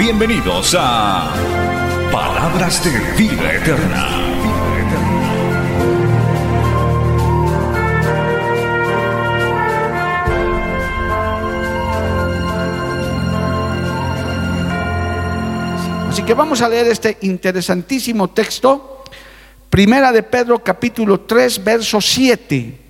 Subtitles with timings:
[0.00, 1.30] Bienvenidos a
[2.10, 2.90] Palabras de
[3.22, 4.06] Vida Eterna.
[16.08, 19.04] Así que vamos a leer este interesantísimo texto,
[19.68, 22.80] Primera de Pedro capítulo 3, verso 7.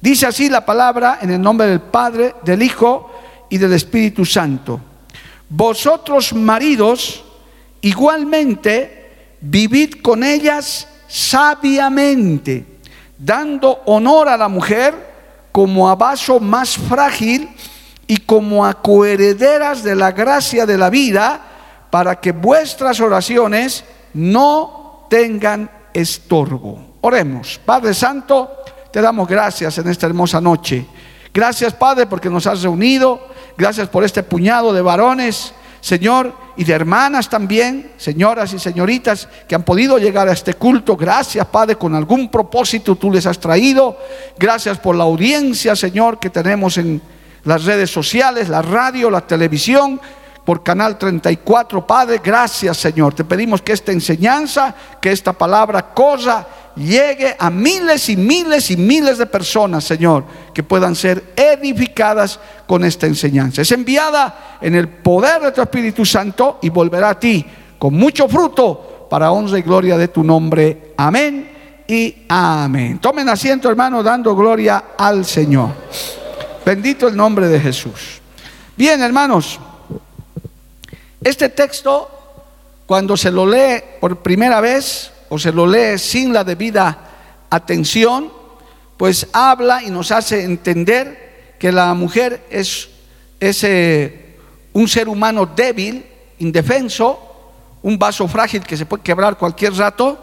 [0.00, 3.12] Dice así la palabra en el nombre del Padre, del Hijo
[3.50, 4.80] y del Espíritu Santo.
[5.50, 7.24] Vosotros maridos,
[7.80, 12.64] igualmente, vivid con ellas sabiamente,
[13.18, 14.94] dando honor a la mujer
[15.50, 17.48] como a vaso más frágil
[18.06, 21.40] y como a coherederas de la gracia de la vida,
[21.90, 26.96] para que vuestras oraciones no tengan estorbo.
[27.00, 27.60] Oremos.
[27.64, 28.58] Padre Santo,
[28.92, 30.86] te damos gracias en esta hermosa noche.
[31.34, 33.28] Gracias, Padre, porque nos has reunido.
[33.60, 39.54] Gracias por este puñado de varones, Señor, y de hermanas también, señoras y señoritas, que
[39.54, 40.96] han podido llegar a este culto.
[40.96, 43.98] Gracias, Padre, con algún propósito tú les has traído.
[44.38, 47.02] Gracias por la audiencia, Señor, que tenemos en
[47.44, 50.00] las redes sociales, la radio, la televisión
[50.42, 51.86] por Canal 34.
[51.86, 53.14] Padre, gracias Señor.
[53.14, 58.78] Te pedimos que esta enseñanza, que esta palabra cosa llegue a miles y miles y
[58.78, 63.62] miles de personas, Señor, que puedan ser edificadas con esta enseñanza.
[63.62, 67.44] Es enviada en el poder de tu Espíritu Santo y volverá a ti
[67.78, 70.92] con mucho fruto para honra y gloria de tu nombre.
[70.96, 71.50] Amén
[71.88, 72.98] y amén.
[72.98, 75.70] Tomen asiento, hermano, dando gloria al Señor.
[76.64, 78.20] Bendito el nombre de Jesús.
[78.76, 79.58] Bien, hermanos.
[81.22, 82.08] Este texto,
[82.86, 86.98] cuando se lo lee por primera vez o se lo lee sin la debida
[87.50, 88.39] atención,
[89.00, 92.90] pues habla y nos hace entender que la mujer es,
[94.74, 96.04] un ser humano débil,
[96.38, 97.18] indefenso,
[97.80, 100.18] un vaso frágil que se puede quebrar cualquier rato.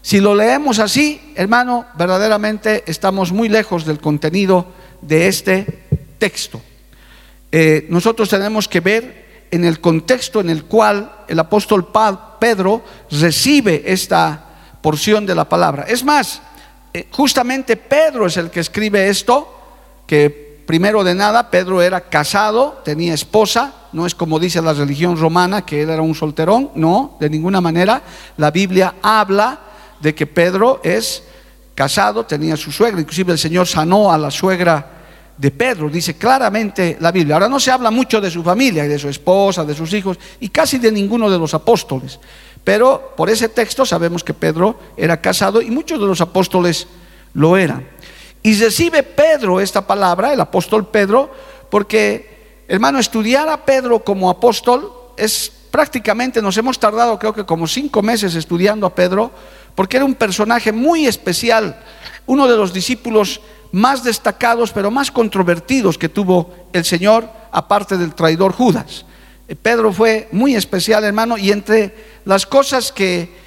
[0.00, 4.64] Si lo leemos así, hermano, verdaderamente estamos muy lejos del contenido
[5.00, 5.80] de este
[6.16, 6.62] texto.
[7.50, 11.88] Eh, nosotros tenemos que ver en el contexto en el cual el apóstol
[12.38, 14.44] Pedro recibe esta
[14.80, 15.86] porción de la palabra.
[15.88, 16.53] Es más, eh,
[17.10, 19.48] justamente Pedro es el que escribe esto,
[20.06, 25.16] que primero de nada Pedro era casado, tenía esposa, no es como dice la religión
[25.16, 28.02] romana que él era un solterón, no, de ninguna manera.
[28.36, 29.58] La Biblia habla
[30.00, 31.24] de que Pedro es
[31.74, 34.90] casado, tenía su suegra, inclusive el Señor sanó a la suegra
[35.36, 37.34] de Pedro, dice claramente la Biblia.
[37.34, 40.48] Ahora no se habla mucho de su familia, de su esposa, de sus hijos y
[40.48, 42.20] casi de ninguno de los apóstoles.
[42.64, 46.86] Pero por ese texto sabemos que Pedro era casado y muchos de los apóstoles
[47.34, 47.86] lo eran.
[48.42, 51.30] Y recibe Pedro esta palabra, el apóstol Pedro,
[51.70, 57.66] porque, hermano, estudiar a Pedro como apóstol es prácticamente, nos hemos tardado creo que como
[57.66, 59.30] cinco meses estudiando a Pedro,
[59.74, 61.82] porque era un personaje muy especial,
[62.26, 63.40] uno de los discípulos
[63.72, 69.04] más destacados, pero más controvertidos que tuvo el Señor, aparte del traidor Judas.
[69.60, 71.94] Pedro fue muy especial, hermano, y entre
[72.24, 73.44] las cosas que,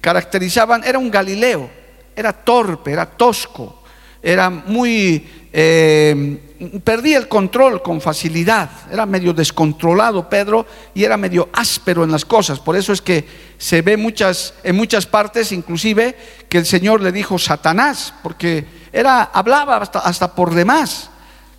[0.00, 1.68] caracterizaban, era un Galileo,
[2.14, 3.82] era torpe, era tosco,
[4.22, 5.46] era muy...
[5.52, 6.38] Eh,
[6.84, 12.24] perdía el control con facilidad, era medio descontrolado Pedro y era medio áspero en las
[12.24, 12.60] cosas.
[12.60, 13.26] Por eso es que
[13.58, 16.16] se ve muchas, en muchas partes, inclusive,
[16.48, 21.10] que el Señor le dijo Satanás, porque era, hablaba hasta, hasta por demás.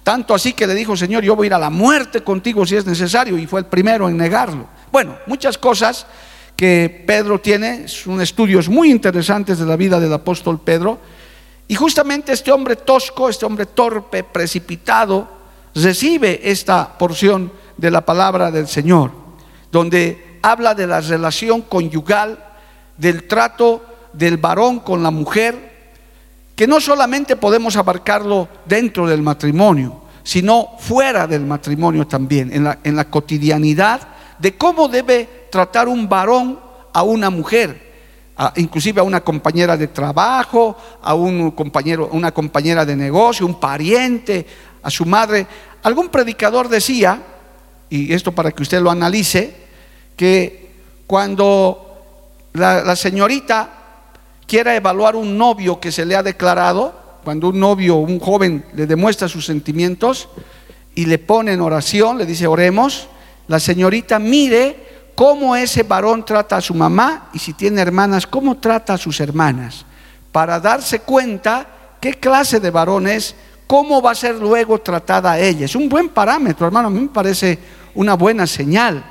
[0.07, 2.77] Tanto así que le dijo, Señor, yo voy a ir a la muerte contigo si
[2.77, 4.65] es necesario, y fue el primero en negarlo.
[4.89, 6.07] Bueno, muchas cosas
[6.55, 10.97] que Pedro tiene, son estudios muy interesantes de la vida del apóstol Pedro,
[11.67, 15.27] y justamente este hombre tosco, este hombre torpe, precipitado,
[15.75, 19.11] recibe esta porción de la palabra del Señor,
[19.73, 22.45] donde habla de la relación conyugal,
[22.95, 23.83] del trato
[24.13, 25.67] del varón con la mujer,
[26.55, 32.79] que no solamente podemos abarcarlo dentro del matrimonio, sino fuera del matrimonio también, en la,
[32.83, 34.01] en la cotidianidad
[34.37, 36.59] de cómo debe tratar un varón
[36.91, 37.87] a una mujer
[38.57, 44.45] inclusive a una compañera de trabajo, a un compañero, una compañera de negocio, un pariente,
[44.83, 45.47] a su madre.
[45.83, 47.21] Algún predicador decía
[47.89, 49.55] y esto para que usted lo analice,
[50.17, 50.71] que
[51.07, 53.69] cuando la, la señorita
[54.45, 58.87] quiera evaluar un novio que se le ha declarado, cuando un novio, un joven le
[58.87, 60.29] demuestra sus sentimientos
[60.95, 63.09] y le pone en oración, le dice oremos,
[63.49, 68.59] la señorita mire cómo ese varón trata a su mamá y si tiene hermanas, cómo
[68.59, 69.85] trata a sus hermanas,
[70.31, 71.67] para darse cuenta
[71.99, 73.35] qué clase de varón es,
[73.67, 75.65] cómo va a ser luego tratada ella.
[75.65, 77.59] Es un buen parámetro, hermano, a mí me parece
[77.95, 79.03] una buena señal,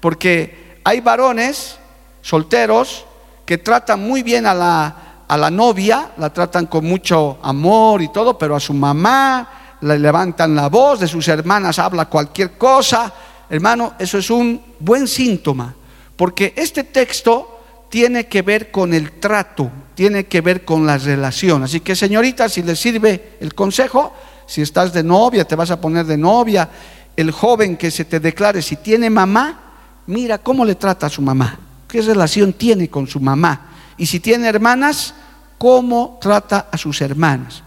[0.00, 1.76] porque hay varones
[2.22, 3.04] solteros
[3.44, 8.08] que tratan muy bien a la, a la novia, la tratan con mucho amor y
[8.08, 13.12] todo, pero a su mamá le levantan la voz, de sus hermanas habla cualquier cosa,
[13.50, 15.74] Hermano, eso es un buen síntoma,
[16.16, 21.62] porque este texto tiene que ver con el trato, tiene que ver con la relación.
[21.62, 24.12] Así que señorita, si le sirve el consejo,
[24.46, 26.68] si estás de novia, te vas a poner de novia,
[27.16, 29.60] el joven que se te declare, si tiene mamá,
[30.06, 31.58] mira cómo le trata a su mamá,
[31.88, 33.67] qué relación tiene con su mamá.
[33.98, 35.14] Y si tiene hermanas,
[35.58, 37.62] cómo trata a sus hermanas.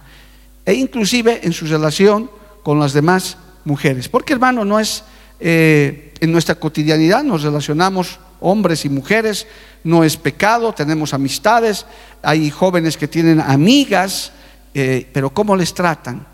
[0.66, 2.30] E inclusive en su relación
[2.64, 4.10] con las demás mujeres.
[4.10, 5.04] Porque hermano, no es
[5.44, 9.48] eh, en nuestra cotidianidad nos relacionamos hombres y mujeres,
[9.84, 11.88] no es pecado, tenemos amistades,
[12.22, 14.32] hay jóvenes que tienen amigas,
[14.76, 16.28] eh, pero ¿cómo les tratan?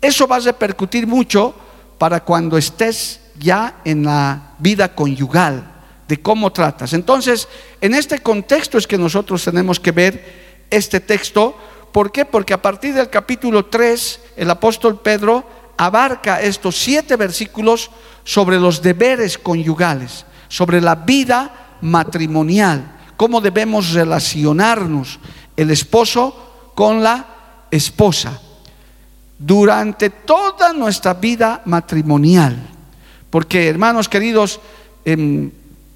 [0.00, 1.52] Eso va a repercutir mucho
[1.98, 5.73] para cuando estés ya en la vida conyugal,
[6.08, 6.92] de cómo tratas.
[6.92, 7.48] Entonces,
[7.80, 11.56] en este contexto es que nosotros tenemos que ver este texto.
[11.92, 12.24] ¿Por qué?
[12.24, 15.44] Porque a partir del capítulo 3, el apóstol Pedro
[15.76, 17.90] abarca estos siete versículos
[18.24, 25.18] sobre los deberes conyugales, sobre la vida matrimonial, cómo debemos relacionarnos
[25.56, 27.26] el esposo con la
[27.70, 28.40] esposa
[29.38, 32.56] durante toda nuestra vida matrimonial.
[33.30, 34.60] Porque, hermanos queridos,
[35.04, 35.52] en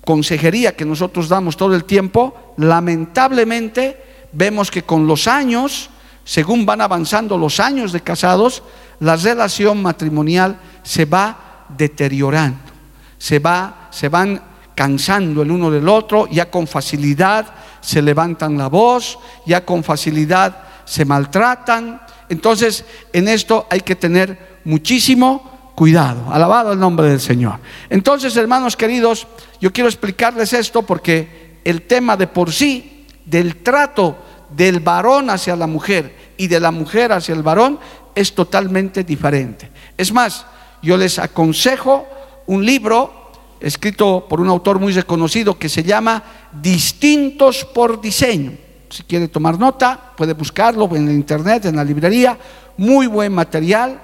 [0.08, 5.90] consejería que nosotros damos todo el tiempo, lamentablemente vemos que con los años,
[6.24, 8.62] según van avanzando los años de casados,
[9.00, 12.72] la relación matrimonial se va deteriorando,
[13.18, 14.40] se, va, se van
[14.74, 17.44] cansando el uno del otro, ya con facilidad
[17.82, 20.56] se levantan la voz, ya con facilidad
[20.86, 22.00] se maltratan.
[22.30, 22.82] Entonces,
[23.12, 26.32] en esto hay que tener muchísimo cuidado.
[26.32, 27.60] Alabado el nombre del Señor.
[27.88, 29.28] Entonces, hermanos queridos,
[29.60, 34.16] yo quiero explicarles esto porque el tema de por sí, del trato
[34.50, 37.78] del varón hacia la mujer y de la mujer hacia el varón,
[38.12, 39.70] es totalmente diferente.
[39.96, 40.46] Es más,
[40.82, 42.08] yo les aconsejo
[42.48, 46.24] un libro escrito por un autor muy reconocido que se llama
[46.60, 48.50] Distintos por Diseño.
[48.90, 52.36] Si quiere tomar nota, puede buscarlo en internet, en la librería.
[52.78, 54.00] Muy buen material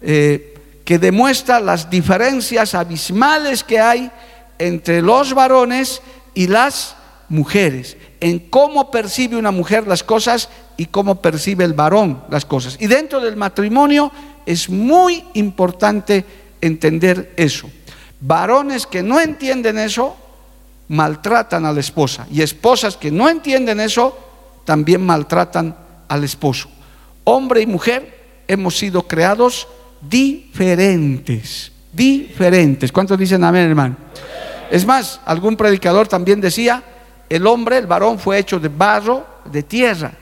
[0.00, 0.54] eh,
[0.88, 4.10] que demuestra las diferencias abismales que hay
[4.58, 6.00] entre los varones
[6.32, 6.96] y las
[7.28, 10.48] mujeres, en cómo percibe una mujer las cosas
[10.78, 12.78] y cómo percibe el varón las cosas.
[12.80, 14.10] Y dentro del matrimonio
[14.46, 16.24] es muy importante
[16.62, 17.68] entender eso.
[18.22, 20.16] Varones que no entienden eso
[20.88, 24.18] maltratan a la esposa y esposas que no entienden eso
[24.64, 25.76] también maltratan
[26.08, 26.70] al esposo.
[27.24, 29.68] Hombre y mujer hemos sido creados
[30.00, 32.92] diferentes, diferentes.
[32.92, 33.96] ¿Cuántos dicen amén, hermano?
[34.70, 36.82] Es más, algún predicador también decía,
[37.28, 40.12] el hombre, el varón fue hecho de barro, de tierra,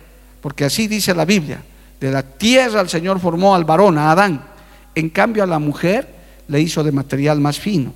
[0.41, 1.63] porque así dice la Biblia.
[2.01, 4.45] De la tierra el Señor formó al varón, a Adán.
[4.95, 6.15] En cambio a la mujer
[6.49, 7.93] le hizo de material más fino.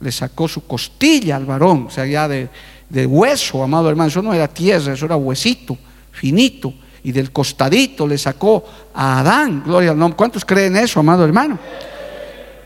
[0.00, 2.48] Le sacó su costilla al varón, o sea, ya de,
[3.06, 4.08] hueso, amado hermano.
[4.08, 5.76] Eso no era tierra, eso era huesito,
[6.10, 6.72] finito.
[7.02, 8.64] Y del costadito le sacó
[8.94, 10.16] a Adán, gloria al nombre.
[10.16, 11.58] ¿Cuántos creen eso, amado hermano?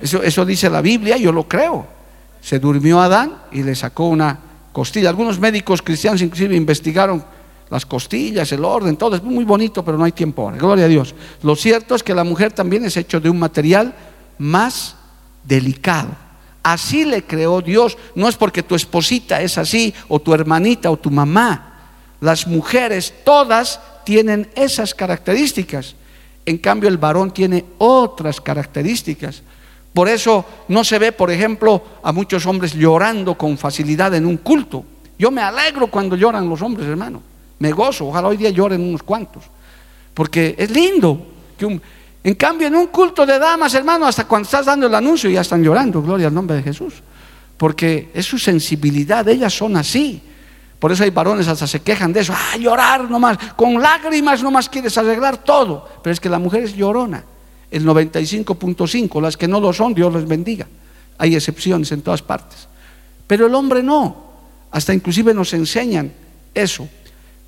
[0.00, 1.87] Eso, eso dice la Biblia, yo lo creo.
[2.41, 4.38] Se durmió Adán y le sacó una
[4.73, 5.09] costilla.
[5.09, 7.25] Algunos médicos cristianos inclusive investigaron
[7.71, 10.59] las costillas, el orden, todo es muy bonito, pero no hay tiempo ahora.
[10.59, 11.14] Gloria a Dios.
[11.43, 13.95] Lo cierto es que la mujer también es hecho de un material
[14.38, 14.97] más
[15.43, 16.11] delicado.
[16.62, 17.97] Así le creó Dios.
[18.14, 21.73] No es porque tu esposita es así, o tu hermanita, o tu mamá.
[22.21, 25.94] Las mujeres todas tienen esas características.
[26.46, 29.42] En cambio, el varón tiene otras características.
[29.92, 34.38] Por eso no se ve, por ejemplo, a muchos hombres llorando con facilidad en un
[34.38, 34.84] culto.
[35.18, 37.23] Yo me alegro cuando lloran los hombres, hermano.
[37.61, 39.44] Me gozo, ojalá hoy día lloren unos cuantos.
[40.12, 41.26] Porque es lindo.
[41.56, 41.80] Que
[42.25, 45.42] en cambio, en un culto de damas, hermano, hasta cuando estás dando el anuncio ya
[45.42, 46.94] están llorando, gloria al nombre de Jesús.
[47.56, 50.23] Porque es su sensibilidad, ellas son así.
[50.78, 52.33] Por eso hay varones hasta se quejan de eso.
[52.37, 55.88] Ah, llorar nomás, con lágrimas nomás quieres arreglar todo.
[56.02, 57.25] Pero es que la mujer es llorona.
[57.71, 60.66] El 95.5, las que no lo son, Dios les bendiga.
[61.19, 62.69] hay excepciones en todas partes.
[63.26, 64.25] Pero el hombre no,
[64.71, 66.12] hasta inclusive nos enseñan
[66.54, 66.88] eso.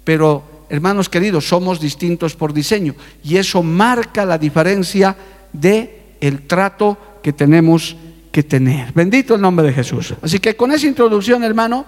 [0.04, 5.16] Pero hermanos queridos, somos distintos por diseño y eso marca la diferencia
[5.52, 7.96] de el trato que tenemos
[8.32, 8.92] que tener.
[8.92, 10.14] Bendito el nombre de Jesús.
[10.22, 11.86] Así que con esa introducción, hermano,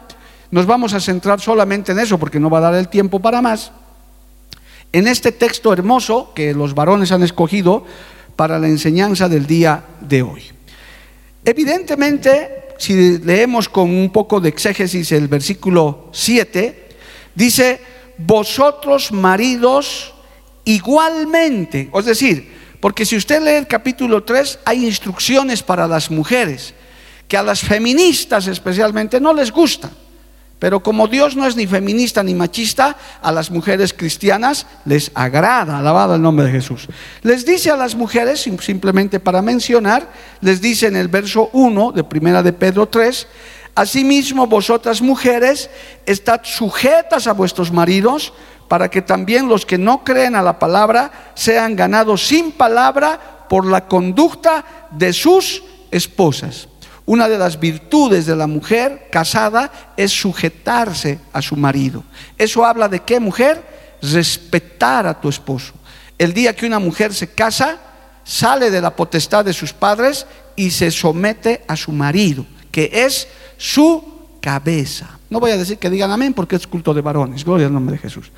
[0.50, 3.42] nos vamos a centrar solamente en eso porque no va a dar el tiempo para
[3.42, 3.72] más.
[4.92, 7.84] En este texto hermoso que los varones han escogido
[8.36, 10.42] para la enseñanza del día de hoy.
[11.44, 16.88] Evidentemente, si leemos con un poco de exégesis el versículo 7,
[17.34, 17.80] dice,
[18.16, 20.14] vosotros maridos
[20.64, 26.74] igualmente, es decir, porque si usted lee el capítulo 3, hay instrucciones para las mujeres,
[27.26, 29.90] que a las feministas especialmente no les gusta.
[30.58, 35.78] Pero como Dios no es ni feminista ni machista, a las mujeres cristianas les agrada,
[35.78, 36.88] alabado el nombre de Jesús.
[37.22, 40.10] Les dice a las mujeres, simplemente para mencionar,
[40.40, 43.26] les dice en el verso 1 de primera de Pedro 3,
[43.76, 45.70] Asimismo vosotras mujeres,
[46.04, 48.32] estad sujetas a vuestros maridos,
[48.66, 53.64] para que también los que no creen a la palabra sean ganados sin palabra por
[53.64, 55.62] la conducta de sus
[55.92, 56.66] esposas.
[57.08, 62.04] Una de las virtudes de la mujer casada es sujetarse a su marido.
[62.36, 63.64] Eso habla de qué mujer?
[64.02, 65.72] Respetar a tu esposo.
[66.18, 67.78] El día que una mujer se casa,
[68.24, 73.26] sale de la potestad de sus padres y se somete a su marido, que es
[73.56, 74.04] su
[74.42, 75.18] cabeza.
[75.30, 77.94] No voy a decir que digan amén porque es culto de varones, gloria al nombre
[77.94, 78.30] de Jesús.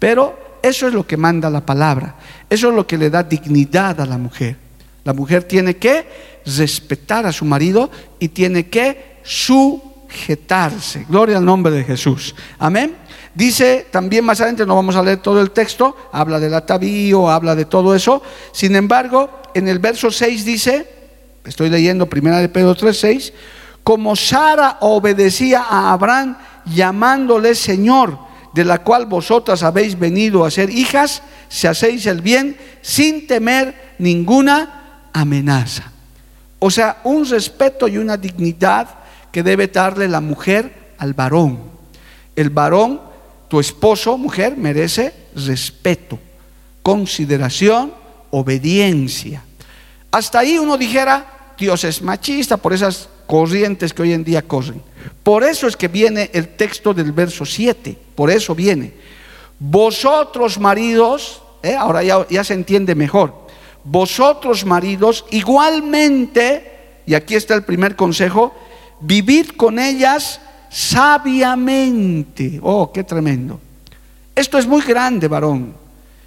[0.00, 2.16] Pero eso es lo que manda la palabra,
[2.50, 4.65] eso es lo que le da dignidad a la mujer.
[5.06, 6.04] La mujer tiene que
[6.44, 11.06] respetar a su marido y tiene que sujetarse.
[11.08, 12.34] Gloria al nombre de Jesús.
[12.58, 12.96] Amén.
[13.32, 17.54] Dice también más adelante, no vamos a leer todo el texto, habla del atavío, habla
[17.54, 18.20] de todo eso.
[18.50, 20.88] Sin embargo, en el verso 6 dice,
[21.44, 23.32] estoy leyendo primera de Pedro 3, 6,
[23.84, 28.18] como Sara obedecía a Abraham llamándole Señor,
[28.54, 33.94] de la cual vosotras habéis venido a ser hijas, si hacéis el bien sin temer
[34.00, 34.82] ninguna
[35.16, 35.90] amenaza.
[36.58, 38.88] O sea, un respeto y una dignidad
[39.32, 41.58] que debe darle la mujer al varón.
[42.34, 43.00] El varón,
[43.48, 46.18] tu esposo, mujer, merece respeto,
[46.82, 47.92] consideración,
[48.30, 49.42] obediencia.
[50.10, 54.82] Hasta ahí uno dijera, Dios es machista por esas corrientes que hoy en día corren.
[55.22, 58.92] Por eso es que viene el texto del verso 7, por eso viene.
[59.58, 61.74] Vosotros maridos, ¿eh?
[61.74, 63.45] ahora ya, ya se entiende mejor,
[63.86, 68.52] vosotros maridos igualmente, y aquí está el primer consejo,
[69.00, 70.40] vivid con ellas
[70.70, 72.58] sabiamente.
[72.62, 73.60] Oh, qué tremendo.
[74.34, 75.74] Esto es muy grande, varón.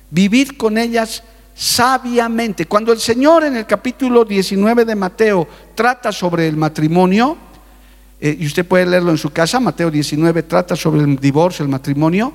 [0.09, 1.21] Vivid con ellas
[1.53, 2.65] sabiamente.
[2.65, 7.37] Cuando el Señor en el capítulo 19 de Mateo trata sobre el matrimonio,
[8.21, 11.69] eh, y usted puede leerlo en su casa, Mateo 19 trata sobre el divorcio, el
[11.69, 12.33] matrimonio,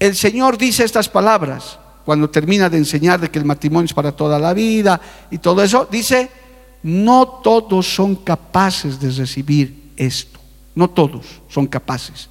[0.00, 4.12] el Señor dice estas palabras cuando termina de enseñar de que el matrimonio es para
[4.12, 6.30] toda la vida y todo eso, dice,
[6.82, 10.38] no todos son capaces de recibir esto,
[10.74, 12.28] no todos son capaces,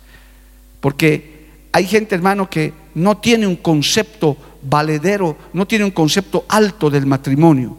[0.80, 1.34] porque
[1.72, 7.08] hay gente, hermano, que no tiene un concepto valedero, no tiene un concepto alto del
[7.08, 7.76] matrimonio.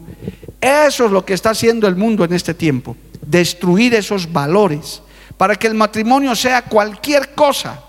[0.59, 5.01] Eso es lo que está haciendo el mundo en este tiempo, destruir esos valores.
[5.37, 7.84] Para que el matrimonio sea cualquier cosa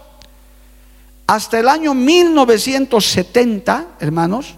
[1.26, 4.54] hasta el año 1970, hermanos,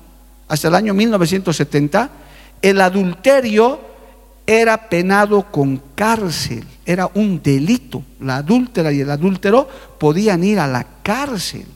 [0.49, 2.11] hasta el año 1970,
[2.61, 3.81] el adulterio
[4.47, 8.03] era penado con cárcel, era un delito.
[8.21, 11.67] La adúltera y el adúltero podían ir a la cárcel.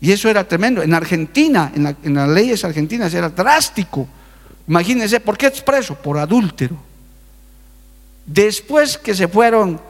[0.00, 0.82] Y eso era tremendo.
[0.82, 4.06] En Argentina, en, las leyes argentinas era drástico.
[4.68, 5.94] Imagínense, ¿por qué es preso?
[5.96, 6.76] Por adúltero.
[8.26, 9.80] Después que se fueron,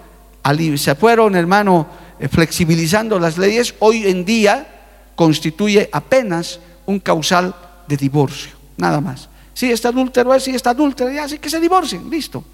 [0.77, 1.87] se fueron, hermano,
[2.31, 4.67] flexibilizando las leyes, hoy en día
[5.15, 7.55] constituye apenas un causal
[7.87, 9.29] de divorcio, nada más.
[9.55, 12.45] Si está adúltero es, si está adúltero, ya así que se divorcien, listo.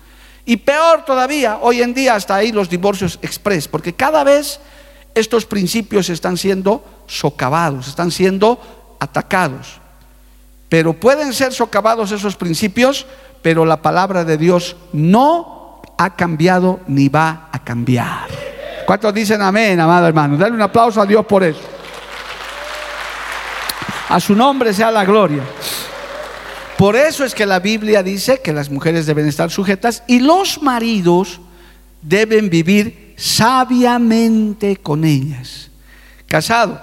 [0.44, 4.60] Y peor todavía, hoy en día hasta ahí los divorcios express, porque cada vez
[5.14, 9.80] estos principios están siendo socavados, están siendo atacados.
[10.68, 13.06] Pero pueden ser socavados esos principios,
[13.42, 18.53] pero la palabra de Dios no ha cambiado ni va a cambiar.
[18.86, 20.36] ¿Cuántos dicen amén, amado hermano?
[20.36, 21.60] Dale un aplauso a Dios por eso.
[24.08, 25.42] A su nombre sea la gloria.
[26.76, 30.60] Por eso es que la Biblia dice que las mujeres deben estar sujetas y los
[30.62, 31.40] maridos
[32.02, 35.70] deben vivir sabiamente con ellas.
[36.26, 36.80] Casado,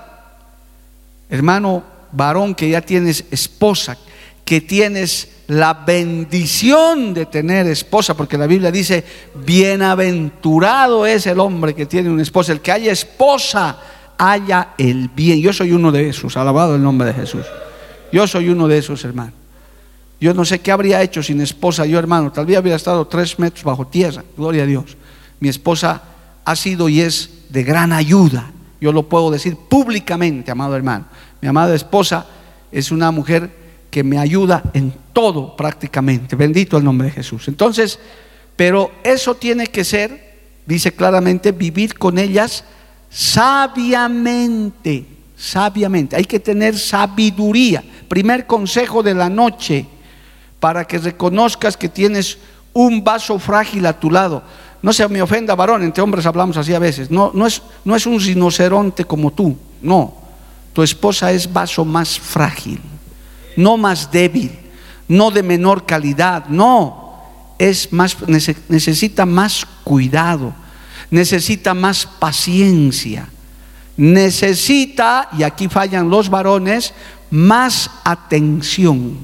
[1.30, 3.98] hermano varón que ya tienes esposa,
[4.46, 9.04] que tienes la bendición de tener esposa, porque la Biblia dice,
[9.36, 13.78] bienaventurado es el hombre que tiene una esposa, el que haya esposa,
[14.18, 15.42] haya el bien.
[15.42, 17.46] Yo soy uno de esos, alabado el nombre de Jesús.
[18.14, 19.34] Yo soy uno de esos, hermano.
[20.22, 23.38] Yo no sé qué habría hecho sin esposa, yo hermano, tal vez habría estado tres
[23.38, 24.96] metros bajo tierra, gloria a Dios.
[25.42, 26.02] Mi esposa
[26.46, 31.08] ha sido y es de gran ayuda, yo lo puedo decir públicamente, amado hermano.
[31.42, 32.26] Mi amada esposa
[32.72, 33.61] es una mujer
[33.92, 37.48] que me ayuda en todo prácticamente, bendito el nombre de Jesús.
[37.48, 38.00] Entonces,
[38.56, 42.64] pero eso tiene que ser, dice claramente, vivir con ellas
[43.10, 45.06] sabiamente,
[45.36, 46.16] sabiamente.
[46.16, 47.84] Hay que tener sabiduría.
[48.08, 49.86] Primer consejo de la noche
[50.60, 52.38] para que reconozcas que tienes
[52.74, 54.44] un vaso frágil a tu lado.
[54.82, 57.12] No se me ofenda, varón, entre hombres hablamos así a veces.
[57.12, 60.16] No, no, es, no es un rinoceronte como tú, no.
[60.74, 62.80] Tu esposa es vaso más frágil,
[63.56, 64.52] no más débil,
[65.08, 67.12] no de menor calidad, no.
[67.58, 70.54] Es más, necesita más cuidado,
[71.10, 73.30] necesita más paciencia,
[73.98, 76.94] necesita, y aquí fallan los varones,
[77.30, 79.18] más atención.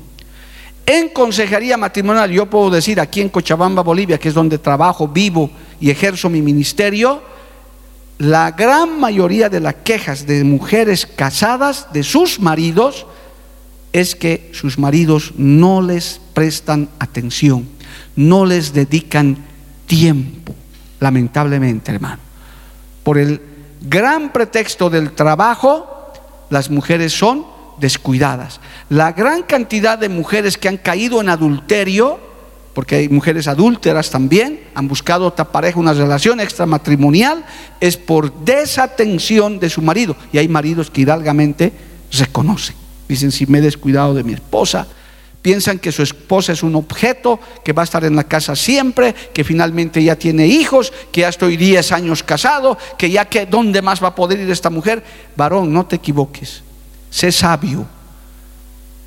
[0.86, 5.50] En consejería matrimonial, yo puedo decir aquí en Cochabamba, Bolivia, que es donde trabajo, vivo
[5.82, 7.22] y ejerzo mi ministerio,
[8.20, 13.06] la gran mayoría de las quejas de mujeres casadas de sus maridos
[13.98, 17.68] es que sus maridos no les prestan atención,
[18.16, 19.38] no les dedican
[19.88, 20.54] tiempo,
[21.00, 22.20] lamentablemente, hermano.
[23.02, 23.42] Por el
[23.82, 26.14] gran pretexto del trabajo,
[26.52, 27.48] las mujeres son
[27.80, 28.60] descuidadas.
[28.90, 32.20] La gran cantidad de mujeres que han caído en adulterio,
[32.76, 37.44] porque hay mujeres adúlteras también, han buscado otra pareja, una relación extramatrimonial,
[37.80, 40.16] es por desatención de su marido.
[40.32, 41.74] Y hay maridos que hidalgamente
[42.12, 42.87] reconocen.
[43.08, 44.88] Dicen, si me he descuidado de mi esposa,
[45.42, 49.14] piensan que su esposa es un objeto, que va a estar en la casa siempre,
[49.34, 53.82] que finalmente ya tiene hijos, que ya estoy 10 años casado, que ya que, ¿dónde
[53.82, 55.04] más va a poder ir esta mujer?
[55.36, 56.64] Varón, no te equivoques
[57.10, 57.86] sé sabio,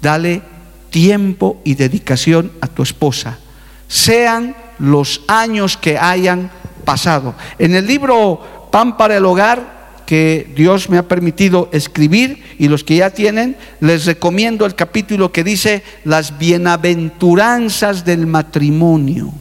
[0.00, 0.42] dale
[0.90, 3.38] tiempo y dedicación a tu esposa,
[3.86, 6.50] sean los años que hayan
[6.84, 7.34] pasado.
[7.58, 9.79] En el libro Pan para el Hogar,
[10.10, 15.30] que Dios me ha permitido escribir y los que ya tienen, les recomiendo el capítulo
[15.30, 19.32] que dice las bienaventuranzas del matrimonio,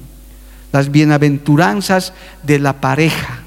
[0.71, 3.39] las bienaventuranzas de la pareja.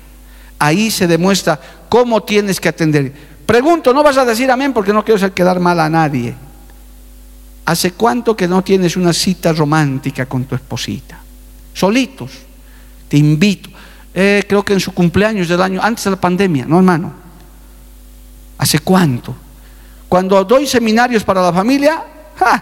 [0.58, 3.12] Ahí se demuestra cómo tienes que atender.
[3.46, 6.34] Pregunto, no vas a decir amén porque no quiero hacer quedar mal a nadie.
[7.66, 11.20] ¿Hace cuánto que no tienes una cita romántica con tu esposita?
[11.72, 12.32] Solitos.
[13.06, 13.70] Te invito.
[14.14, 17.12] Eh, creo que en su cumpleaños del año, antes de la pandemia, ¿no, hermano?
[18.58, 19.34] ¿Hace cuánto?
[20.08, 22.04] Cuando doy seminarios para la familia,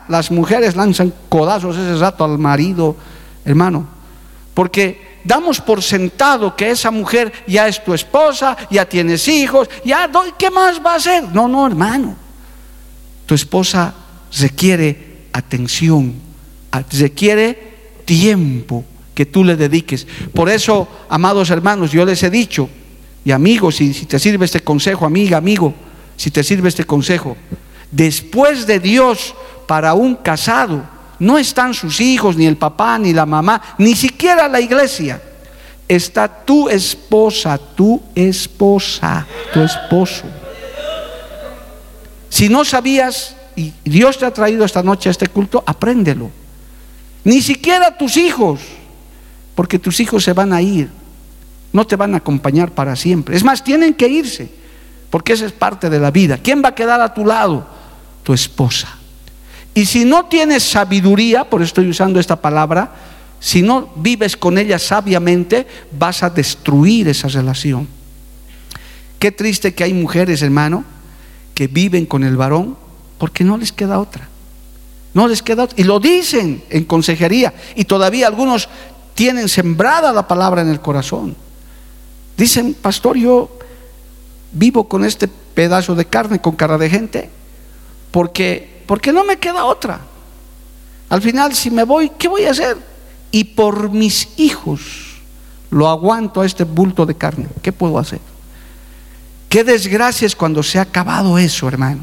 [0.08, 2.96] las mujeres lanzan codazos ese rato al marido,
[3.44, 3.86] hermano.
[4.54, 10.08] Porque damos por sentado que esa mujer ya es tu esposa, ya tienes hijos, ya,
[10.38, 11.24] ¿qué más va a hacer?
[11.32, 12.14] No, no, hermano.
[13.26, 13.94] Tu esposa
[14.38, 16.14] requiere atención,
[16.92, 17.70] requiere
[18.04, 20.06] tiempo que tú le dediques.
[20.34, 22.68] Por eso, amados hermanos, yo les he dicho,
[23.24, 25.74] y amigos, si, si te sirve este consejo, amiga, amigo,
[26.16, 27.36] si te sirve este consejo,
[27.90, 29.34] después de Dios
[29.66, 30.82] para un casado,
[31.18, 35.22] no están sus hijos, ni el papá, ni la mamá, ni siquiera la iglesia.
[35.86, 40.24] Está tu esposa, tu esposa, tu esposo.
[42.28, 46.30] Si no sabías y Dios te ha traído esta noche a este culto, apréndelo.
[47.24, 48.60] Ni siquiera tus hijos,
[49.54, 50.88] porque tus hijos se van a ir,
[51.72, 53.36] no te van a acompañar para siempre.
[53.36, 54.50] Es más, tienen que irse,
[55.10, 56.38] porque esa es parte de la vida.
[56.38, 57.66] ¿Quién va a quedar a tu lado?
[58.22, 58.96] Tu esposa.
[59.74, 62.92] Y si no tienes sabiduría, por estoy usando esta palabra,
[63.38, 65.66] si no vives con ella sabiamente,
[65.98, 67.88] vas a destruir esa relación.
[69.18, 70.84] Qué triste que hay mujeres, hermano,
[71.54, 72.76] que viven con el varón
[73.18, 74.28] porque no les queda otra.
[75.12, 75.80] No les queda otra.
[75.80, 77.52] Y lo dicen en consejería.
[77.74, 78.68] Y todavía algunos
[79.20, 81.36] tienen sembrada la palabra en el corazón.
[82.38, 83.50] Dicen, pastor, yo
[84.50, 87.28] vivo con este pedazo de carne, con cara de gente,
[88.10, 90.00] porque porque no me queda otra.
[91.10, 92.78] Al final, si me voy, ¿qué voy a hacer?
[93.30, 94.80] Y por mis hijos
[95.68, 97.46] lo aguanto a este bulto de carne.
[97.60, 98.20] ¿Qué puedo hacer?
[99.50, 102.00] Qué desgracia es cuando se ha acabado eso, hermano.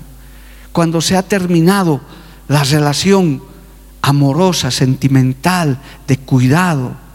[0.72, 2.00] Cuando se ha terminado
[2.48, 3.42] la relación
[4.04, 7.07] amorosa, sentimental, de cuidado.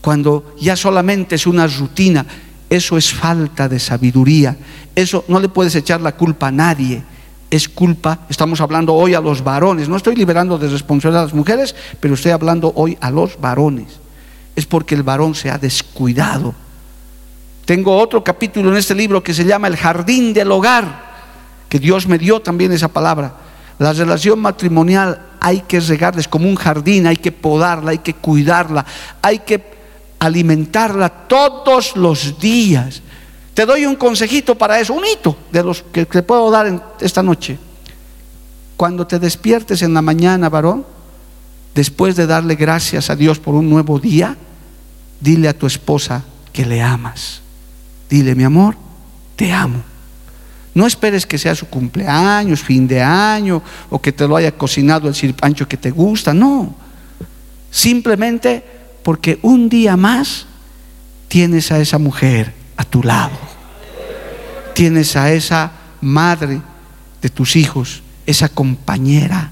[0.00, 2.26] Cuando ya solamente es una rutina.
[2.68, 4.56] Eso es falta de sabiduría.
[4.94, 7.02] Eso no le puedes echar la culpa a nadie
[7.50, 11.34] es culpa, estamos hablando hoy a los varones, no estoy liberando de responsabilidad a las
[11.34, 13.98] mujeres, pero estoy hablando hoy a los varones.
[14.54, 16.54] Es porque el varón se ha descuidado.
[17.64, 21.10] Tengo otro capítulo en este libro que se llama El jardín del hogar,
[21.68, 23.34] que Dios me dio también esa palabra.
[23.78, 28.84] La relación matrimonial hay que regarles como un jardín, hay que podarla, hay que cuidarla,
[29.22, 29.79] hay que
[30.20, 33.02] alimentarla todos los días.
[33.54, 36.80] Te doy un consejito para eso, un hito de los que te puedo dar en
[37.00, 37.58] esta noche.
[38.76, 40.86] Cuando te despiertes en la mañana, varón,
[41.74, 44.36] después de darle gracias a Dios por un nuevo día,
[45.20, 47.40] dile a tu esposa que le amas.
[48.08, 48.76] Dile, mi amor,
[49.36, 49.82] te amo.
[50.74, 55.08] No esperes que sea su cumpleaños, fin de año, o que te lo haya cocinado
[55.08, 56.32] el sirpancho que te gusta.
[56.32, 56.74] No.
[57.70, 60.46] Simplemente porque un día más
[61.28, 63.38] tienes a esa mujer a tu lado.
[64.74, 66.60] Tienes a esa madre
[67.20, 69.50] de tus hijos, esa compañera.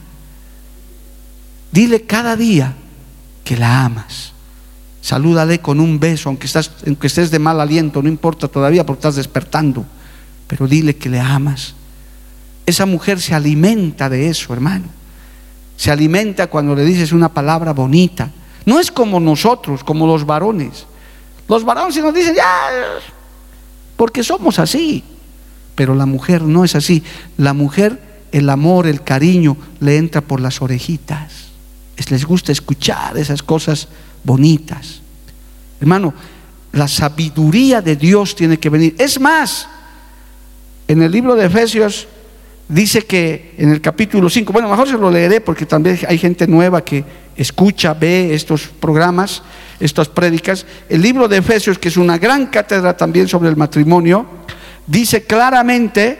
[1.71, 2.75] Dile cada día
[3.45, 4.33] que la amas.
[5.01, 9.01] Salúdale con un beso, aunque, estás, aunque estés de mal aliento, no importa todavía porque
[9.01, 9.87] estás despertando,
[10.47, 11.75] pero dile que le amas.
[12.67, 14.87] Esa mujer se alimenta de eso, hermano.
[15.77, 18.31] Se alimenta cuando le dices una palabra bonita.
[18.69, 20.85] No es como nosotros, como los varones.
[21.49, 22.45] Los varones si nos dicen, ya,
[23.97, 25.03] porque somos así.
[25.75, 27.03] Pero la mujer no es así.
[27.39, 27.99] La mujer,
[28.31, 31.49] el amor, el cariño, le entra por las orejitas.
[32.11, 33.89] les gusta escuchar esas cosas
[34.23, 35.01] bonitas.
[35.81, 36.13] Hermano,
[36.73, 38.95] la sabiduría de Dios tiene que venir.
[38.99, 39.67] Es más,
[40.87, 42.07] en el libro de Efesios
[42.69, 46.47] dice que en el capítulo 5, bueno, mejor se lo leeré porque también hay gente
[46.47, 47.03] nueva que
[47.39, 49.43] escucha, ve estos programas
[49.81, 54.27] estas prédicas, el libro de Efesios, que es una gran cátedra también sobre el matrimonio,
[54.87, 56.19] dice claramente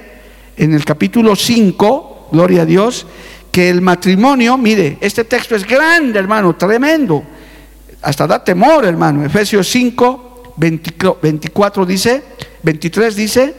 [0.57, 3.07] en el capítulo 5, gloria a Dios,
[3.51, 7.25] que el matrimonio, mire, este texto es grande, hermano, tremendo,
[8.03, 9.25] hasta da temor, hermano.
[9.25, 12.23] Efesios 5, 24 dice,
[12.63, 13.55] 23 dice,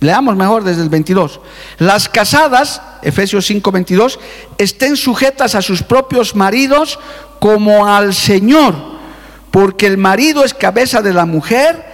[0.00, 1.40] leamos mejor desde el 22,
[1.78, 4.18] las casadas, Efesios 5, 22,
[4.58, 6.98] estén sujetas a sus propios maridos
[7.38, 8.74] como al Señor,
[9.50, 11.84] porque el marido es cabeza de la mujer,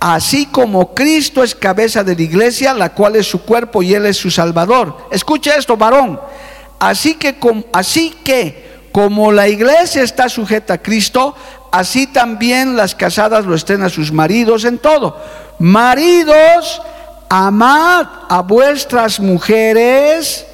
[0.00, 4.06] así como Cristo es cabeza de la iglesia, la cual es su cuerpo y él
[4.06, 4.96] es su salvador.
[5.10, 6.20] Escucha esto, varón.
[6.78, 7.36] Así que,
[7.72, 11.34] así que como la iglesia está sujeta a Cristo,
[11.72, 15.20] así también las casadas lo estén a sus maridos en todo.
[15.58, 16.80] Maridos,
[17.28, 20.46] amad a vuestras mujeres,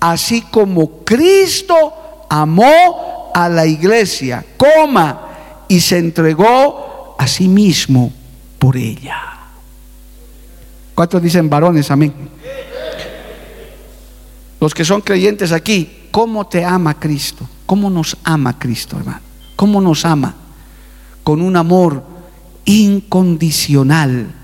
[0.00, 5.22] así como Cristo amó a la iglesia, coma,
[5.68, 8.12] y se entregó a sí mismo
[8.58, 9.22] por ella.
[10.94, 11.90] ¿Cuántos dicen varones?
[11.90, 12.12] Amén.
[14.60, 17.48] Los que son creyentes aquí, ¿cómo te ama Cristo?
[17.66, 19.20] ¿Cómo nos ama Cristo, hermano?
[19.54, 20.34] ¿Cómo nos ama?
[21.22, 22.02] Con un amor
[22.64, 24.34] incondicional,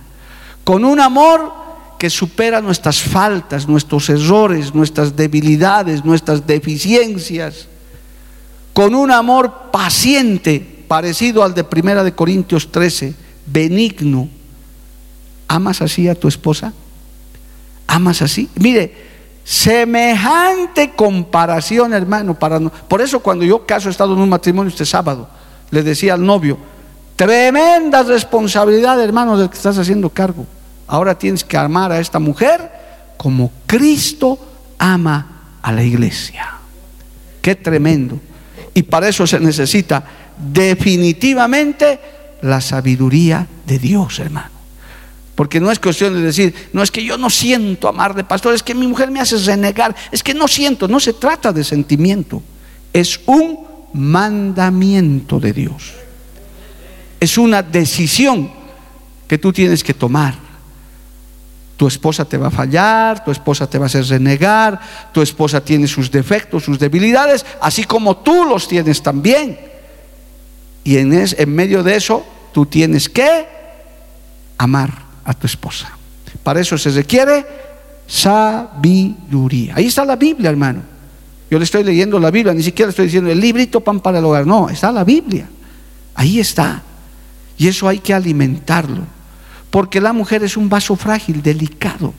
[0.63, 1.64] con un amor
[2.05, 7.67] que supera nuestras faltas, nuestros errores, nuestras debilidades, nuestras deficiencias
[8.75, 13.15] con un amor paciente, parecido al de Primera de Corintios 13,
[13.47, 14.29] benigno.
[15.49, 16.75] ¿Amas así a tu esposa?
[17.87, 18.51] ¿Amas así?
[18.57, 18.95] Mire,
[19.43, 24.85] semejante comparación, hermano, para por eso cuando yo caso he estado en un matrimonio este
[24.85, 25.27] sábado,
[25.71, 26.59] le decía al novio,
[27.17, 30.45] tremenda responsabilidad, hermano, del que estás haciendo cargo.
[30.87, 32.71] Ahora tienes que amar a esta mujer
[33.17, 34.39] como Cristo
[34.79, 36.53] ama a la iglesia.
[37.41, 38.21] Qué tremendo.
[38.75, 40.05] Y para eso se necesita
[40.53, 41.99] definitivamente
[42.43, 44.51] la sabiduría de Dios, hermano.
[45.35, 48.55] Porque no es cuestión de decir, no es que yo no siento amar de pastor,
[48.55, 51.65] es que mi mujer me hace renegar, es que no siento, no se trata de
[51.65, 52.43] sentimiento,
[52.93, 55.93] es un mandamiento de Dios.
[57.19, 58.51] Es una decisión
[59.27, 60.35] que tú tienes que tomar.
[61.77, 64.79] Tu esposa te va a fallar, tu esposa te va a hacer renegar,
[65.13, 69.59] tu esposa tiene sus defectos, sus debilidades, así como tú los tienes también.
[70.85, 73.47] Y en, en medio de eso, tú tienes que
[74.57, 74.93] amar
[75.25, 75.91] a tu esposa.
[76.43, 77.45] Para eso se requiere
[78.07, 79.75] sabiduría.
[79.77, 80.83] Ahí está la Biblia, hermano.
[81.51, 84.25] Yo le estoy leyendo la Biblia, ni siquiera estoy diciendo el librito pan para el
[84.25, 84.47] hogar.
[84.47, 85.49] No, está la Biblia.
[86.15, 86.83] Ahí está.
[87.59, 89.07] Y eso hay que alimentarlo
[89.75, 92.15] porque la mujer es un vaso frágil, delicado.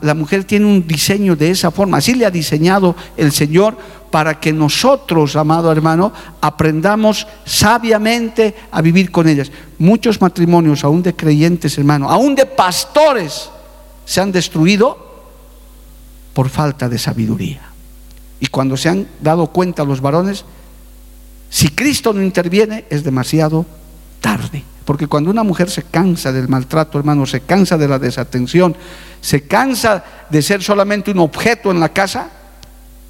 [0.00, 1.98] La, mujer tiene un diseño de esa forma.
[1.98, 3.76] Así le ha diseñado el Señor
[4.08, 9.50] para que nosotros, amado hermano, aprendamos sabiamente a vivir con ellas.
[9.76, 13.50] Muchos matrimonios, aún de creyentes, hermano, aún de pastores,
[14.04, 15.24] se han destruido
[16.32, 17.62] por falta de sabiduría.
[18.38, 20.44] Y cuando se han dado cuenta los varones,
[21.50, 23.66] si Cristo no interviene es demasiado
[24.20, 24.62] tarde.
[24.84, 28.76] Porque cuando una mujer se cansa del maltrato, hermano, se cansa de la desatención,
[29.20, 32.30] se cansa de ser solamente un objeto en la casa,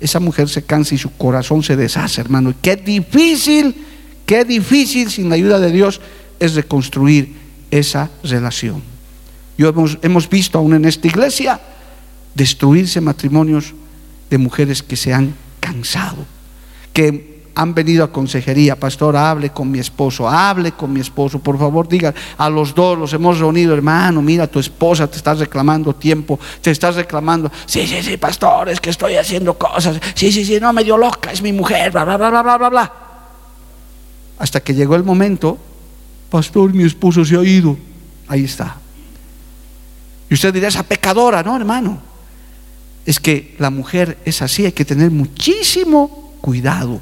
[0.00, 2.50] esa mujer se cansa y su corazón se deshace, hermano.
[2.50, 3.86] Y qué difícil,
[4.26, 6.00] qué difícil sin la ayuda de Dios
[6.38, 7.36] es reconstruir
[7.70, 8.82] esa relación.
[9.56, 11.60] Yo hemos, hemos visto aún en esta iglesia
[12.34, 13.74] destruirse matrimonios
[14.28, 16.24] de mujeres que se han cansado,
[16.92, 21.58] que han venido a consejería, pastor, hable con mi esposo, hable con mi esposo, por
[21.58, 25.94] favor diga a los dos, los hemos reunido, hermano, mira, tu esposa te está reclamando
[25.94, 30.44] tiempo, te estás reclamando, sí, sí, sí, pastor, es que estoy haciendo cosas, sí, sí,
[30.44, 32.92] sí, no, me dio loca, es mi mujer, bla, bla, bla, bla, bla, bla, bla.
[34.38, 35.58] Hasta que llegó el momento,
[36.30, 37.76] pastor, mi esposo se ha ido,
[38.28, 38.76] ahí está.
[40.30, 42.00] Y usted dirá, esa pecadora, no, hermano,
[43.04, 47.00] es que la mujer es así, hay que tener muchísimo cuidado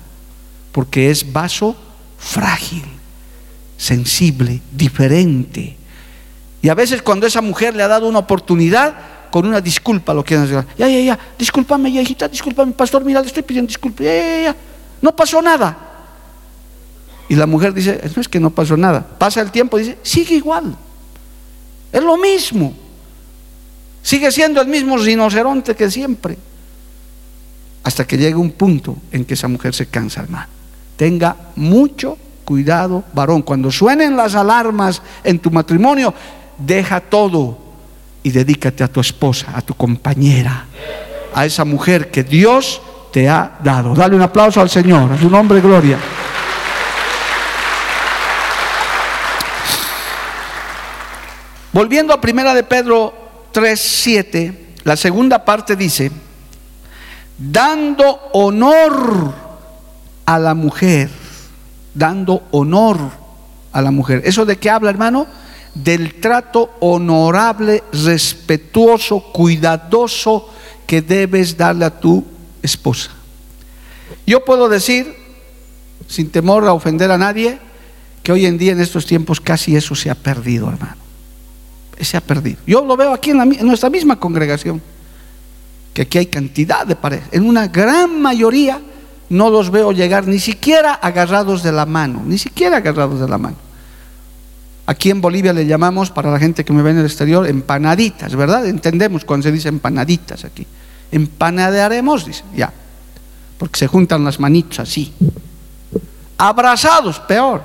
[0.72, 1.76] porque es vaso
[2.18, 2.84] frágil,
[3.76, 5.76] sensible, diferente.
[6.62, 8.94] Y a veces cuando esa mujer le ha dado una oportunidad,
[9.30, 10.66] con una disculpa lo quieren hacer.
[10.76, 14.04] Ya, ya, ya, discúlpame, ya, hijita, discúlpame, pastor, mira, le estoy pidiendo disculpas.
[14.04, 14.56] Ya, ya, ya,
[15.00, 15.86] no pasó nada.
[17.28, 19.06] Y la mujer dice, no es que no pasó nada.
[19.06, 20.76] Pasa el tiempo y dice, sigue igual.
[21.92, 22.74] Es lo mismo.
[24.02, 26.36] Sigue siendo el mismo rinoceronte que siempre.
[27.84, 30.59] Hasta que llegue un punto en que esa mujer se cansa, hermano.
[31.00, 33.40] Tenga mucho cuidado, varón.
[33.40, 36.12] Cuando suenen las alarmas en tu matrimonio,
[36.58, 37.56] deja todo
[38.22, 40.66] y dedícate a tu esposa, a tu compañera,
[41.34, 42.82] a esa mujer que Dios
[43.14, 43.94] te ha dado.
[43.94, 45.98] Dale un aplauso al Señor, a su nombre, gloria.
[51.72, 53.14] Volviendo a primera de Pedro
[53.52, 56.12] 3, 7, la segunda parte dice,
[57.38, 59.39] dando honor
[60.30, 61.10] a la mujer,
[61.92, 62.98] dando honor
[63.72, 64.22] a la mujer.
[64.24, 65.26] ¿Eso de qué habla, hermano?
[65.74, 70.48] Del trato honorable, respetuoso, cuidadoso
[70.86, 72.24] que debes darle a tu
[72.62, 73.10] esposa.
[74.24, 75.12] Yo puedo decir,
[76.06, 77.58] sin temor a ofender a nadie,
[78.22, 80.94] que hoy en día en estos tiempos casi eso se ha perdido, hermano.
[82.00, 82.58] Se ha perdido.
[82.68, 84.80] Yo lo veo aquí en, en nuestra misma congregación,
[85.92, 87.30] que aquí hay cantidad de parejas.
[87.32, 88.80] En una gran mayoría
[89.30, 93.38] no los veo llegar ni siquiera agarrados de la mano, ni siquiera agarrados de la
[93.38, 93.56] mano.
[94.86, 98.34] Aquí en Bolivia le llamamos, para la gente que me ve en el exterior, empanaditas,
[98.34, 98.66] ¿verdad?
[98.66, 100.66] Entendemos cuando se dice empanaditas aquí.
[101.12, 102.72] Empanadearemos, dice, ya.
[103.56, 105.12] Porque se juntan las manitos así.
[106.36, 107.62] Abrazados, peor.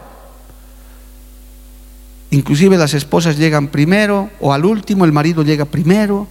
[2.30, 6.28] Inclusive las esposas llegan primero, o al último el marido llega primero,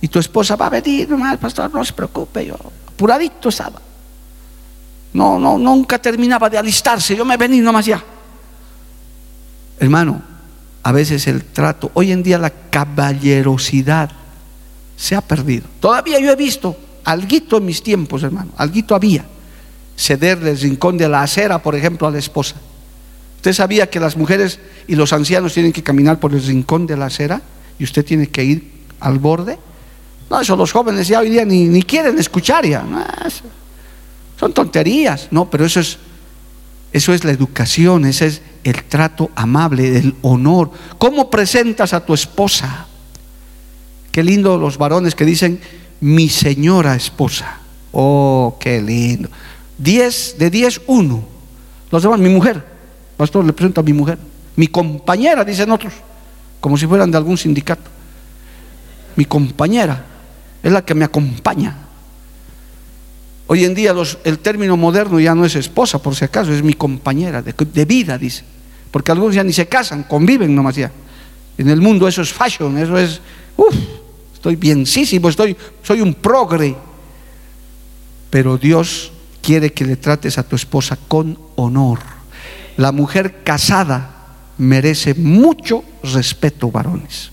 [0.00, 3.87] y tu esposa va a venir, no, pastor, no se preocupe, yo apuradito estaba.
[5.12, 7.16] No, no, nunca terminaba de alistarse.
[7.16, 8.02] Yo me vení nomás ya.
[9.78, 10.22] Hermano,
[10.82, 14.10] a veces el trato, hoy en día la caballerosidad
[14.96, 15.66] se ha perdido.
[15.80, 19.24] Todavía yo he visto alguito en mis tiempos, hermano, alguito había.
[19.96, 22.56] Ceder del rincón de la acera, por ejemplo, a la esposa.
[23.36, 26.96] ¿Usted sabía que las mujeres y los ancianos tienen que caminar por el rincón de
[26.96, 27.40] la acera
[27.78, 29.58] y usted tiene que ir al borde?
[30.30, 32.82] No, eso los jóvenes ya hoy día ni, ni quieren escuchar ya.
[32.82, 33.04] No,
[34.38, 35.98] son tonterías, no, pero eso es,
[36.92, 40.70] eso es la educación, ese es el trato amable, el honor.
[40.96, 42.86] ¿Cómo presentas a tu esposa?
[44.12, 45.60] Qué lindo los varones que dicen
[46.00, 47.58] mi señora esposa.
[47.90, 49.28] Oh, qué lindo.
[49.76, 51.24] Diez, de diez, uno.
[51.90, 52.64] Los demás, mi mujer.
[53.16, 54.18] Pastor, le presento a mi mujer.
[54.54, 55.94] Mi compañera, dicen otros,
[56.60, 57.90] como si fueran de algún sindicato.
[59.16, 60.04] Mi compañera
[60.62, 61.87] es la que me acompaña.
[63.50, 66.74] Hoy en día el término moderno ya no es esposa, por si acaso, es mi
[66.74, 68.44] compañera de, vida, dice.
[68.90, 70.92] Porque algunos ya ni se casan, conviven nomás ya.
[71.56, 73.22] En el mundo eso es fashion, eso es,
[73.56, 73.74] uff,
[74.34, 76.76] estoy bienísimo, estoy, soy un progre.
[78.28, 82.00] Pero Dios quiere que le trates a tu esposa con honor.
[82.76, 84.26] La mujer casada
[84.58, 87.30] merece mucho respeto, varones.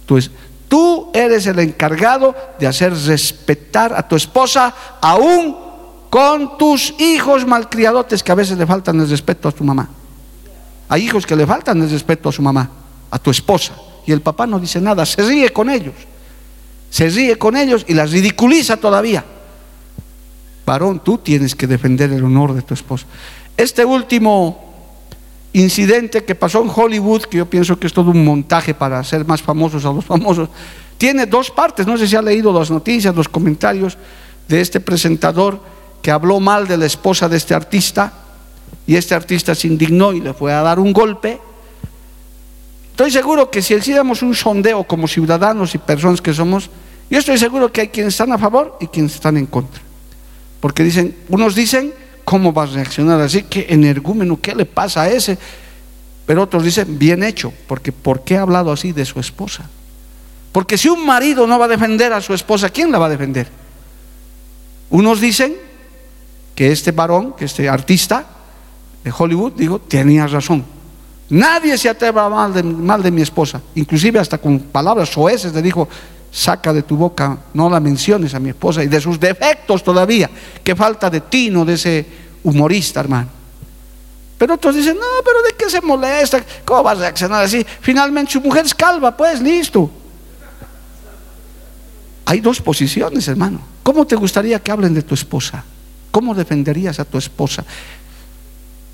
[0.00, 0.32] Entonces,
[0.68, 5.56] Tú eres el encargado de hacer respetar a tu esposa, aún
[6.10, 9.88] con tus hijos malcriadotes que a veces le faltan el respeto a tu mamá.
[10.88, 12.70] Hay hijos que le faltan el respeto a su mamá,
[13.10, 13.74] a tu esposa,
[14.06, 15.94] y el papá no dice nada, se ríe con ellos,
[16.90, 19.24] se ríe con ellos y las ridiculiza todavía.
[20.64, 23.06] Varón, tú tienes que defender el honor de tu esposa.
[23.56, 24.65] Este último
[25.60, 29.24] incidente que pasó en Hollywood, que yo pienso que es todo un montaje para hacer
[29.24, 30.48] más famosos a los famosos,
[30.98, 33.98] Tiene dos partes, no sé si ha leído las noticias, los comentarios
[34.48, 35.60] de este presentador
[36.00, 38.12] que habló mal de la esposa de este artista
[38.86, 41.38] y este artista se indignó y le fue a dar un golpe.
[42.92, 46.70] Estoy seguro que si hiciéramos un sondeo como ciudadanos y personas que somos,
[47.10, 49.82] yo estoy seguro que hay quienes están a favor y quienes están en contra.
[50.60, 51.92] Porque dicen, unos dicen,
[52.26, 53.44] ¿cómo va a reaccionar así?
[53.44, 54.38] ¿Qué energúmeno?
[54.40, 55.38] ¿Qué le pasa a ese?
[56.26, 59.70] Pero otros dicen, bien hecho, porque ¿por qué ha hablado así de su esposa?
[60.50, 63.10] Porque si un marido no va a defender a su esposa, ¿quién la va a
[63.10, 63.48] defender?
[64.90, 65.54] Unos dicen
[66.56, 68.26] que este varón, que este artista
[69.04, 70.64] de Hollywood, digo, tenía razón.
[71.28, 73.62] Nadie se atreva mal de, mal de mi esposa.
[73.76, 75.88] Inclusive hasta con palabras soeces le dijo,
[76.36, 80.28] saca de tu boca, no la menciones a mi esposa y de sus defectos todavía,
[80.62, 82.06] que falta de tino de ese
[82.42, 83.28] humorista, hermano.
[84.36, 86.44] Pero otros dicen, no, pero ¿de qué se molesta?
[86.66, 87.64] ¿Cómo va a reaccionar así?
[87.80, 89.90] Finalmente su mujer es calva, pues listo.
[92.26, 93.60] Hay dos posiciones, hermano.
[93.82, 95.64] ¿Cómo te gustaría que hablen de tu esposa?
[96.10, 97.64] ¿Cómo defenderías a tu esposa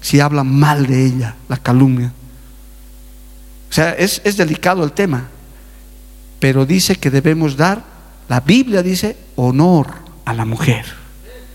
[0.00, 2.12] si hablan mal de ella, la calumnia?
[3.68, 5.28] O sea, es, es delicado el tema,
[6.42, 7.84] pero dice que debemos dar,
[8.28, 9.86] la Biblia dice, honor
[10.24, 10.84] a la mujer,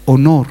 [0.05, 0.47] honor.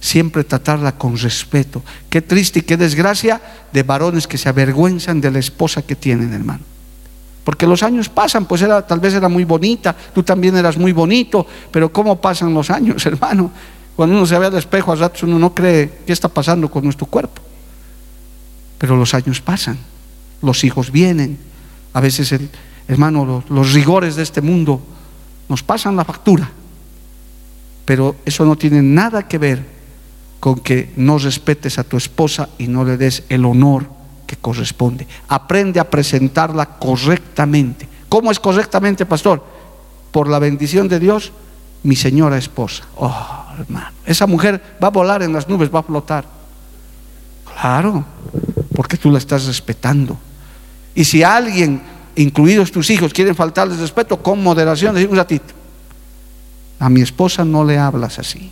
[0.00, 1.82] Siempre tratarla con respeto.
[2.08, 3.38] Qué triste y qué desgracia
[3.70, 6.62] de varones que se avergüenzan de la esposa que tienen, hermano.
[7.44, 10.92] Porque los años pasan, pues era, tal vez era muy bonita, tú también eras muy
[10.92, 13.50] bonito, pero ¿cómo pasan los años, hermano?
[13.94, 16.82] Cuando uno se ve al espejo a ratos uno no cree qué está pasando con
[16.82, 17.42] nuestro cuerpo.
[18.78, 19.76] Pero los años pasan,
[20.40, 21.52] los hijos vienen,
[21.94, 22.50] a veces, el,
[22.86, 24.82] hermano, los, los rigores de este mundo
[25.48, 26.50] nos pasan la factura.
[27.84, 29.74] Pero eso no tiene nada que ver
[30.40, 33.88] con que no respetes a tu esposa y no le des el honor
[34.26, 35.06] que corresponde.
[35.28, 37.88] Aprende a presentarla correctamente.
[38.08, 39.44] ¿Cómo es correctamente, pastor?
[40.10, 41.32] Por la bendición de Dios,
[41.82, 42.84] mi señora esposa.
[42.96, 46.24] Oh, hermano, esa mujer va a volar en las nubes, va a flotar.
[47.60, 48.04] Claro,
[48.74, 50.18] porque tú la estás respetando.
[50.94, 51.80] Y si alguien,
[52.16, 55.52] incluidos tus hijos, quieren faltarles respeto, con moderación, un ratito.
[56.78, 58.50] A mi esposa no le hablas así.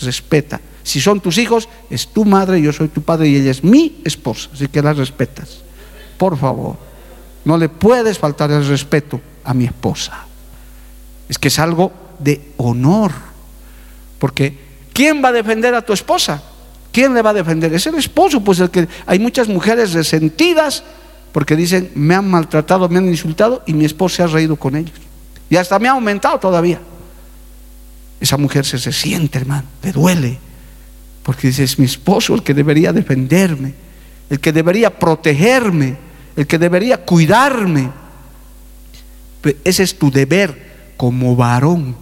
[0.00, 0.60] Respeta.
[0.82, 4.00] Si son tus hijos, es tu madre, yo soy tu padre y ella es mi
[4.04, 5.58] esposa, así que la respetas.
[6.16, 6.76] Por favor,
[7.44, 10.26] no le puedes faltar el respeto a mi esposa.
[11.28, 13.12] Es que es algo de honor.
[14.18, 14.58] Porque
[14.92, 16.42] ¿quién va a defender a tu esposa?
[16.92, 17.72] ¿Quién le va a defender?
[17.74, 20.82] Es el esposo, pues el que hay muchas mujeres resentidas
[21.36, 24.74] porque dicen, me han maltratado, me han insultado y mi esposo se ha reído con
[24.74, 24.94] ellos.
[25.50, 26.80] Y hasta me ha aumentado todavía.
[28.18, 30.38] Esa mujer se, se siente, hermano, le duele.
[31.22, 33.74] Porque dice, es mi esposo el que debería defenderme,
[34.30, 35.98] el que debería protegerme,
[36.36, 37.90] el que debería cuidarme.
[39.62, 41.96] Ese es tu deber como varón.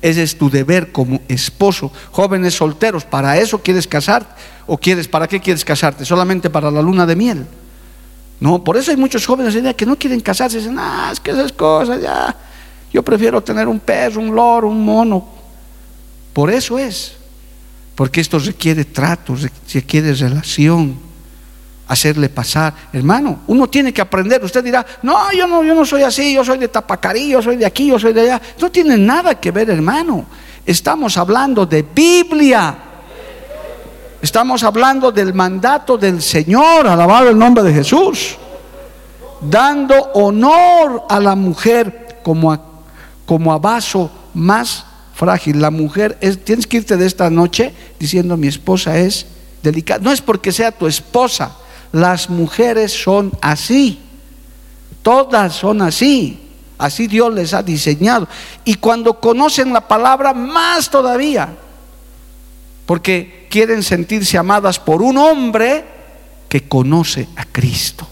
[0.00, 1.92] Ese es tu deber como esposo.
[2.12, 4.40] Jóvenes solteros, ¿para eso quieres casarte?
[4.66, 6.06] ¿O quieres, para qué quieres casarte?
[6.06, 7.46] ¿Solamente para la luna de miel?
[8.40, 10.58] No, por eso hay muchos jóvenes que no quieren casarse.
[10.58, 12.34] Dicen, ah, es que esas cosas ya.
[12.92, 15.28] Yo prefiero tener un perro, un loro, un mono.
[16.32, 17.20] Por eso es
[18.00, 19.36] porque esto requiere trato,
[19.74, 20.96] requiere relación,
[21.86, 22.72] hacerle pasar.
[22.94, 24.42] Hermano, uno tiene que aprender.
[24.42, 27.56] Usted dirá, no, yo no, yo no soy así, yo soy de Tapacarí, yo soy
[27.56, 28.40] de aquí, yo soy de allá.
[28.58, 30.24] No tiene nada que ver, hermano.
[30.64, 32.74] Estamos hablando de Biblia.
[34.22, 38.36] Estamos hablando del mandato del Señor, alabado el nombre de Jesús.
[39.40, 42.60] Dando honor a la mujer como a,
[43.24, 45.60] como a vaso más frágil.
[45.60, 49.26] La mujer es, tienes que irte de esta noche diciendo mi esposa es
[49.62, 50.00] delicada.
[50.02, 51.56] No es porque sea tu esposa,
[51.90, 54.00] las mujeres son así.
[55.02, 56.46] Todas son así.
[56.76, 58.28] Así Dios les ha diseñado.
[58.66, 61.54] Y cuando conocen la palabra, más todavía.
[62.84, 65.84] Porque quieren sentirse amadas por un hombre
[66.48, 68.08] que conoce a Cristo.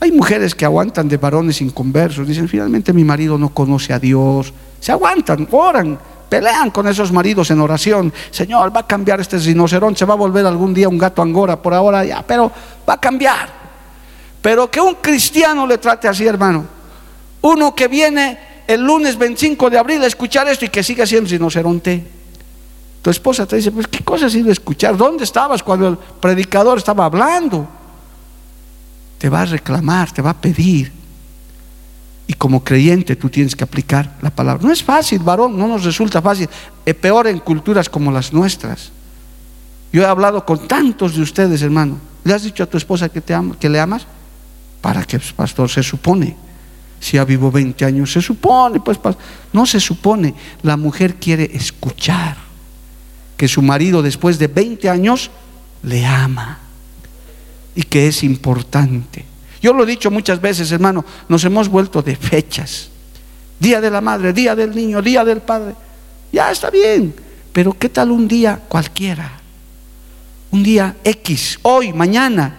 [0.00, 2.26] Hay mujeres que aguantan de varones inconversos.
[2.26, 5.98] Dicen, finalmente mi marido no conoce a Dios se aguantan, oran,
[6.28, 8.12] pelean con esos maridos en oración.
[8.30, 11.60] Señor, va a cambiar este rinoceronte, se va a volver algún día un gato angora,
[11.60, 12.50] por ahora ya, pero
[12.88, 13.48] va a cambiar.
[14.40, 16.64] Pero que un cristiano le trate así, hermano.
[17.42, 21.28] Uno que viene el lunes 25 de abril a escuchar esto y que siga siendo
[21.28, 22.15] rinoceronte.
[23.06, 25.96] Tu esposa te dice, pues qué cosa has ido a escuchar, ¿dónde estabas cuando el
[25.96, 27.68] predicador estaba hablando?
[29.16, 30.90] Te va a reclamar, te va a pedir.
[32.26, 34.60] Y como creyente tú tienes que aplicar la palabra.
[34.66, 36.48] No es fácil, varón, no nos resulta fácil.
[36.84, 38.90] Es peor en culturas como las nuestras.
[39.92, 41.98] Yo he hablado con tantos de ustedes, hermano.
[42.24, 44.04] ¿Le has dicho a tu esposa que, te ama, que le amas?
[44.80, 45.70] ¿Para que, pastor?
[45.70, 46.36] Se supone.
[46.98, 48.98] Si ya vivo 20 años, se supone, pues
[49.52, 50.34] no se supone.
[50.62, 52.45] La mujer quiere escuchar
[53.36, 55.30] que su marido después de 20 años
[55.82, 56.58] le ama
[57.74, 59.24] y que es importante.
[59.60, 62.90] Yo lo he dicho muchas veces, hermano, nos hemos vuelto de fechas.
[63.58, 65.74] Día de la madre, día del niño, día del padre.
[66.32, 67.14] Ya está bien,
[67.52, 69.32] pero ¿qué tal un día cualquiera?
[70.50, 72.56] Un día X, hoy, mañana,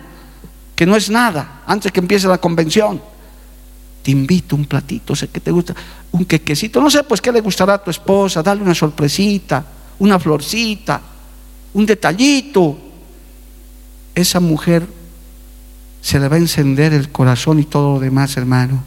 [0.76, 3.02] que no es nada, antes que empiece la convención.
[4.04, 5.76] Te invito un platito, sé que te gusta,
[6.12, 9.66] un quequecito, no sé pues qué le gustará a tu esposa, dale una sorpresita,
[10.00, 11.02] una florcita,
[11.74, 12.78] un detallito.
[14.16, 14.88] Esa mujer
[16.02, 18.84] se le va a encender el corazón y todo lo demás, hermano.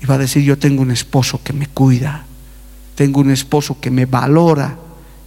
[0.00, 2.24] Y va a decir, yo tengo un esposo que me cuida,
[2.94, 4.76] tengo un esposo que me valora,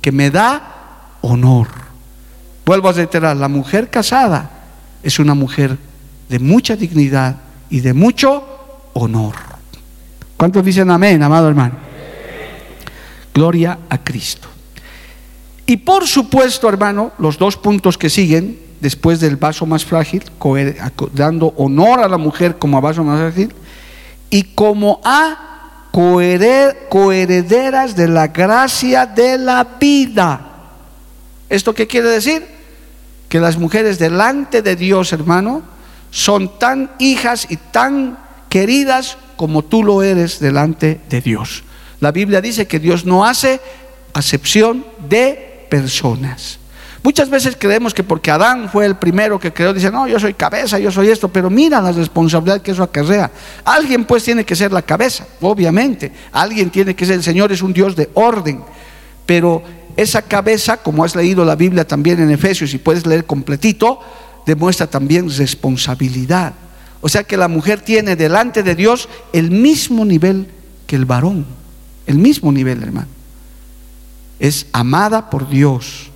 [0.01, 1.67] que me da honor.
[2.65, 4.51] Vuelvo a reiterar, la mujer casada
[5.03, 5.77] es una mujer
[6.29, 7.37] de mucha dignidad
[7.69, 8.43] y de mucho
[8.93, 9.35] honor.
[10.37, 11.90] ¿Cuántos dicen amén, amado hermano?
[13.33, 14.47] Gloria a Cristo.
[15.65, 20.23] Y por supuesto, hermano, los dos puntos que siguen, después del vaso más frágil,
[21.13, 23.53] dando honor a la mujer como a vaso más frágil,
[24.29, 30.47] y como a coherederas de la gracia de la vida.
[31.49, 32.45] ¿Esto qué quiere decir?
[33.29, 35.61] Que las mujeres delante de Dios, hermano,
[36.09, 38.17] son tan hijas y tan
[38.49, 41.63] queridas como tú lo eres delante de Dios.
[42.01, 43.61] La Biblia dice que Dios no hace
[44.13, 46.59] acepción de personas.
[47.03, 50.33] Muchas veces creemos que porque Adán fue el primero que creó, dice, no, yo soy
[50.33, 53.31] cabeza, yo soy esto, pero mira la responsabilidad que eso acarrea.
[53.63, 56.11] Alguien pues tiene que ser la cabeza, obviamente.
[56.31, 58.61] Alguien tiene que ser, el Señor es un Dios de orden.
[59.25, 59.63] Pero
[59.95, 63.99] esa cabeza, como has leído la Biblia también en Efesios y puedes leer completito,
[64.45, 66.53] demuestra también responsabilidad.
[67.01, 70.47] O sea que la mujer tiene delante de Dios el mismo nivel
[70.85, 71.60] que el varón.
[72.11, 73.07] El mismo nivel, hermano.
[74.39, 76.11] Es amada por Dios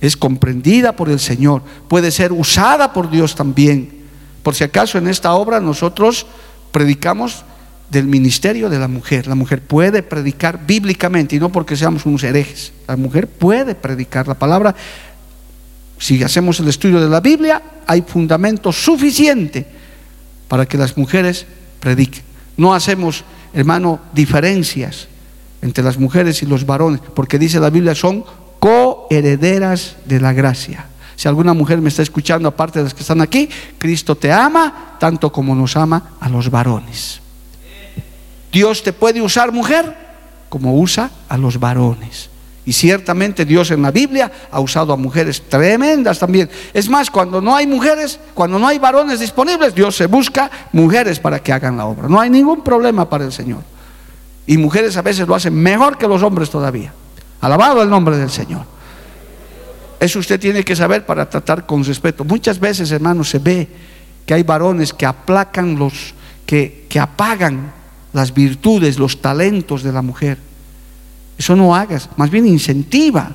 [0.00, 3.98] es comprendida por el Señor, puede ser usada por Dios también.
[4.42, 6.26] Por si acaso en esta obra nosotros
[6.70, 7.44] predicamos
[7.90, 9.26] del ministerio de la mujer.
[9.26, 12.72] La mujer puede predicar bíblicamente y no porque seamos unos herejes.
[12.86, 14.74] La mujer puede predicar la palabra.
[15.98, 19.66] Si hacemos el estudio de la Biblia, hay fundamento suficiente
[20.46, 21.46] para que las mujeres
[21.80, 22.22] prediquen.
[22.56, 25.08] No hacemos, hermano, diferencias
[25.62, 28.24] entre las mujeres y los varones, porque dice la Biblia son
[28.58, 30.86] coherederas de la gracia.
[31.16, 34.96] Si alguna mujer me está escuchando, aparte de las que están aquí, Cristo te ama
[35.00, 37.20] tanto como nos ama a los varones.
[38.52, 39.96] Dios te puede usar mujer
[40.48, 42.30] como usa a los varones.
[42.64, 46.50] Y ciertamente Dios en la Biblia ha usado a mujeres tremendas también.
[46.74, 51.18] Es más, cuando no hay mujeres, cuando no hay varones disponibles, Dios se busca mujeres
[51.18, 52.08] para que hagan la obra.
[52.08, 53.62] No hay ningún problema para el Señor.
[54.48, 56.90] Y mujeres a veces lo hacen mejor que los hombres todavía.
[57.42, 58.62] Alabado el nombre del Señor.
[60.00, 62.24] Eso usted tiene que saber para tratar con respeto.
[62.24, 63.68] Muchas veces, hermanos, se ve
[64.24, 66.14] que hay varones que aplacan los,
[66.46, 67.74] que, que apagan
[68.14, 70.38] las virtudes, los talentos de la mujer.
[71.36, 73.30] Eso no hagas, más bien incentiva.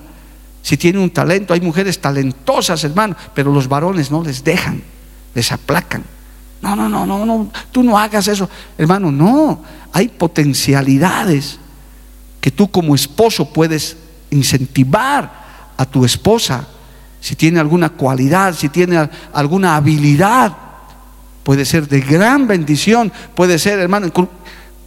[0.64, 4.82] Si tiene un talento, hay mujeres talentosas, hermano, pero los varones no les dejan,
[5.36, 6.04] les aplacan.
[6.64, 8.50] No, no, no, no, no, tú no hagas eso.
[8.78, 9.62] Hermano, no,
[9.92, 11.60] hay potencialidades
[12.40, 13.98] que tú como esposo puedes
[14.32, 15.44] incentivar
[15.76, 16.66] a tu esposa,
[17.20, 20.56] si tiene alguna cualidad, si tiene alguna habilidad,
[21.44, 24.08] puede ser de gran bendición, puede ser, hermano,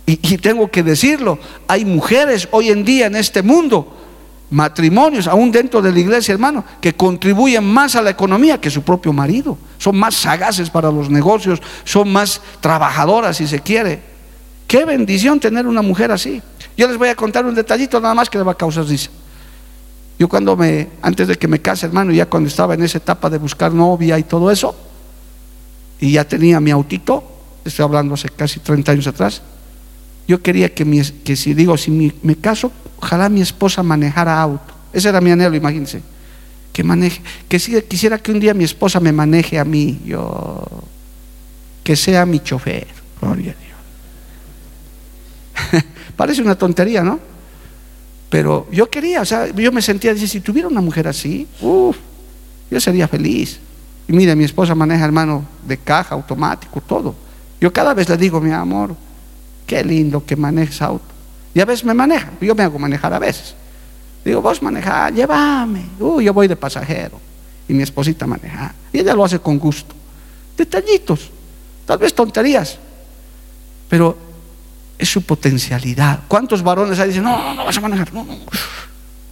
[0.07, 4.06] y, tengo que decirlo, hay mujeres hoy en día en este mundo,
[4.51, 8.83] matrimonios, aún dentro de la iglesia, hermano, que contribuyen más a la economía que su
[8.83, 14.01] propio marido, son más sagaces para los negocios, son más trabajadoras si se quiere.
[14.67, 16.41] Qué bendición tener una mujer así.
[16.77, 19.11] Yo les voy a contar un detallito nada más que le va a causar risa.
[20.19, 23.29] Yo cuando me, antes de que me case, hermano, ya cuando estaba en esa etapa
[23.29, 24.75] de buscar novia y todo eso,
[26.01, 27.23] y ya tenía mi autito,
[27.65, 29.43] estoy hablando hace casi 30 años atrás,
[30.27, 31.91] yo quería que, mi, que si digo, si
[32.23, 34.75] me caso, ojalá mi esposa manejara auto.
[34.93, 36.03] Ese era mi anhelo, imagínense.
[36.73, 40.63] Que maneje, que si quisiera que un día mi esposa me maneje a mí, yo,
[41.83, 42.87] que sea mi chofer.
[43.21, 43.55] Gloria a
[45.73, 45.85] Dios.
[46.17, 47.19] Parece una tontería, ¿no?
[48.29, 51.97] Pero yo quería, o sea, yo me sentía, dice, si tuviera una mujer así, uff,
[52.71, 53.61] yo sería feliz.
[54.09, 57.15] Y mire, mi esposa maneja, hermano, de caja, automático, todo.
[57.61, 58.95] Yo cada vez le digo, mi amor,
[59.67, 61.16] qué lindo que manejes auto.
[61.57, 63.55] Y a veces me maneja, yo me hago manejar a veces.
[64.23, 65.87] Digo, vos maneja, llévame.
[65.99, 67.19] Uy, yo voy de pasajero.
[67.67, 68.75] Y mi esposita maneja.
[68.93, 69.95] Y ella lo hace con gusto.
[70.55, 71.31] Detallitos,
[71.87, 72.79] tal vez tonterías,
[73.89, 74.19] pero
[74.99, 76.25] es su potencialidad.
[76.29, 78.13] ¿Cuántos varones ahí dicen, no, no, no vas a manejar?
[78.13, 78.35] No, no,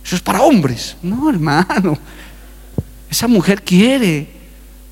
[0.03, 0.97] eso es para hombres.
[1.03, 1.99] No, hermano.
[3.11, 4.31] Esa mujer quiere,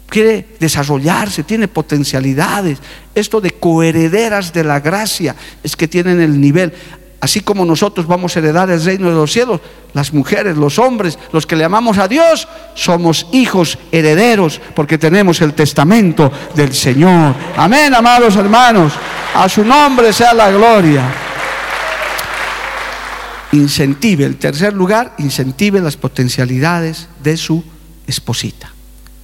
[0.06, 2.78] quiere desarrollarse, tiene potencialidades.
[3.14, 6.74] Esto de coherederas de la gracia es que tienen el nivel.
[7.22, 9.60] Así como nosotros vamos a heredar el reino de los cielos,
[9.94, 15.40] las mujeres, los hombres, los que le amamos a Dios, somos hijos herederos porque tenemos
[15.40, 17.32] el testamento del Señor.
[17.56, 18.94] Amén, amados hermanos.
[19.36, 21.04] A su nombre sea la gloria.
[23.52, 27.62] Incentive, el tercer lugar, incentive las potencialidades de su
[28.04, 28.72] esposita.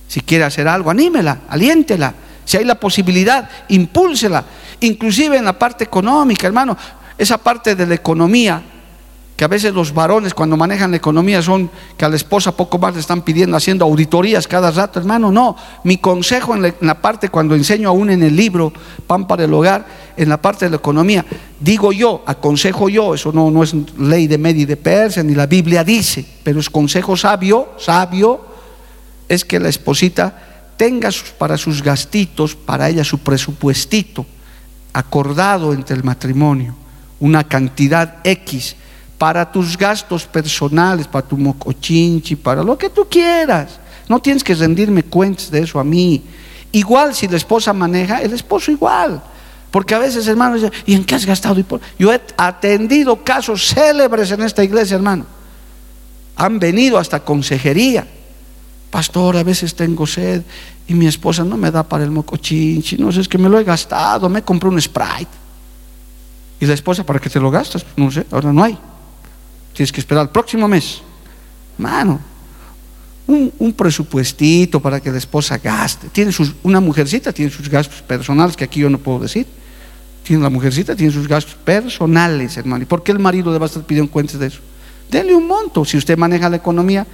[0.07, 2.15] Si quiere hacer algo, anímela, aliéntela.
[2.45, 4.45] Si hay la posibilidad, impúlsela.
[4.81, 6.79] Inclusive en la parte económica, hermano
[7.19, 8.63] esa parte de la economía,
[9.37, 12.79] que a veces los varones cuando manejan la economía son que a la esposa poco
[12.79, 15.55] más le están pidiendo, haciendo auditorías cada rato, hermano, no.
[15.85, 18.73] Mi consejo en la, parte cuando enseño aún en el libro,
[19.07, 21.25] Pan para el Hogar, en la parte de la economía,
[21.61, 25.47] digo yo, aconsejo yo, eso no, no es ley de Medi de Persia, ni la
[25.47, 28.45] Biblia dice, pero es consejo sabio, sabio,
[29.29, 34.27] es que la esposita tenga para sus gastitos, para ella su presupuestito
[34.93, 36.75] acordado entre el matrimonio
[37.21, 38.77] una cantidad X
[39.19, 43.81] para tus gastos personales, para tu mocochinchi, para lo que tú quieras.
[44.09, 46.23] No tienes que rendirme cuentas de eso a mí.
[46.73, 49.21] Igual si la esposa maneja, el esposo igual.
[49.71, 50.57] Porque a veces, hermano,
[50.87, 51.63] ¿y en qué has gastado?
[51.99, 55.27] Yo he atendido casos célebres en esta iglesia, hermano.
[56.37, 58.07] Han venido hasta consejería.
[58.91, 60.43] Pastor, a veces tengo sed
[60.87, 62.97] y mi esposa no me da para el mocochinchi.
[62.97, 65.48] No sé, es que me lo he gastado, me compré un Sprite.
[66.61, 67.85] ¿Y la esposa para qué te lo gastas?
[67.97, 68.79] No sé, ahora no hay.
[69.73, 71.01] Tienes que esperar el próximo mes.
[71.79, 72.21] Mano,
[73.29, 76.09] un, presupuestito para que la esposa gaste.
[76.09, 79.47] Tiene sus, una mujercita tiene sus gastos personales que aquí yo no puedo decir.
[80.25, 82.83] Tiene la mujercita, tiene sus gastos personales, hermano.
[82.83, 84.61] ¿Y por qué el marido le va a estar pidiendo cuentas de eso?
[85.11, 85.85] Denle un monto.
[85.85, 87.07] Si usted maneja la economía,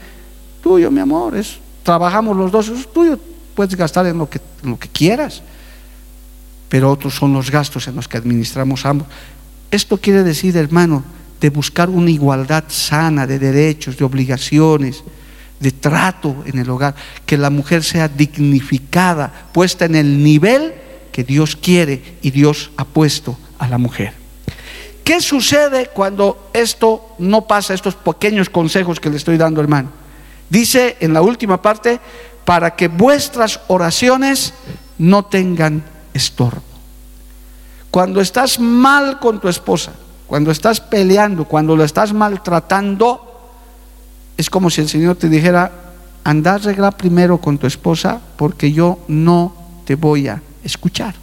[0.63, 3.19] tuyo, mi amor, es, trabajamos los dos, es tuyo.
[3.55, 5.43] Puedes gastar en lo que, en lo que quieras.
[6.75, 9.07] Pero otros son los gastos en los que administramos ambos.
[9.71, 11.05] Esto quiere decir, hermano,
[11.41, 15.05] de buscar una igualdad sana de derechos, de obligaciones,
[15.61, 20.75] de trato en el hogar, que la mujer sea dignificada, puesta en el nivel
[21.13, 24.13] que Dios quiere y Dios ha puesto a la mujer.
[25.05, 29.93] ¿Qué sucede cuando esto no pasa, estos pequeños consejos que le estoy dando, hermano?
[30.51, 32.01] Dice en la última parte,
[32.45, 34.55] para que vuestras oraciones
[34.99, 36.63] no tengan estorbo.
[37.91, 39.93] Cuando estás mal con tu esposa,
[40.27, 43.21] cuando estás peleando, cuando la estás maltratando,
[44.37, 45.71] es como si el Señor te dijera,
[46.25, 49.55] anda a arreglar primero con tu esposa porque yo no
[49.85, 51.15] te voy a escuchar.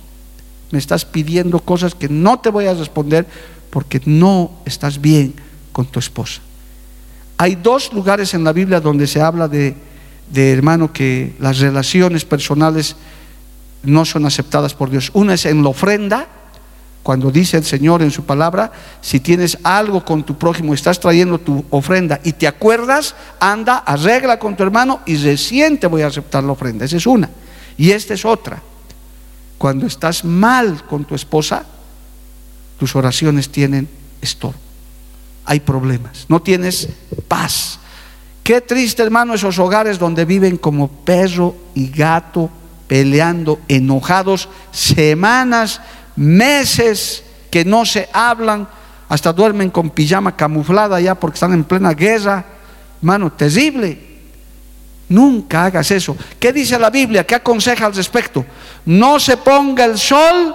[0.72, 3.28] Me estás pidiendo cosas que no te voy a responder
[3.70, 5.34] porque no estás bien
[5.72, 6.42] con tu esposa.
[7.38, 9.76] Hay dos lugares en la Biblia donde se habla de,
[10.32, 12.96] de hermano que las relaciones personales
[13.84, 15.12] no son aceptadas por Dios.
[15.14, 16.28] Una es en la ofrenda,
[17.04, 18.72] cuando dice el Señor en su palabra,
[19.02, 24.38] si tienes algo con tu prójimo, estás trayendo tu ofrenda y te acuerdas, anda, arregla
[24.38, 26.86] con tu hermano y recién te voy a aceptar la ofrenda.
[26.86, 27.30] Esa es una.
[27.78, 28.62] Y esta es otra.
[29.58, 31.66] Cuando estás mal con tu esposa,
[32.78, 33.88] tus oraciones tienen
[34.22, 34.60] estorbo.
[35.46, 36.26] Hay problemas.
[36.30, 36.90] No tienes
[37.28, 37.80] paz.
[38.44, 42.50] Qué triste, hermano, esos hogares donde viven como perro y gato,
[42.92, 45.80] peleando, enojados, semanas
[46.18, 48.68] meses que no se hablan,
[49.08, 52.44] hasta duermen con pijama camuflada ya porque están en plena guerra.
[52.98, 53.98] Hermano, terrible.
[55.08, 56.18] Nunca hagas eso.
[56.38, 57.26] ¿Qué dice la Biblia?
[57.26, 58.46] ¿Qué aconseja al respecto?
[58.86, 60.54] No se ponga el sol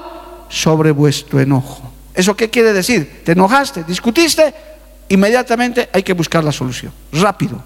[0.50, 1.90] sobre vuestro enojo.
[2.12, 3.22] ¿Eso qué quiere decir?
[3.24, 4.54] Te enojaste, discutiste,
[5.08, 6.92] inmediatamente hay que buscar la solución.
[7.12, 7.62] Rápido.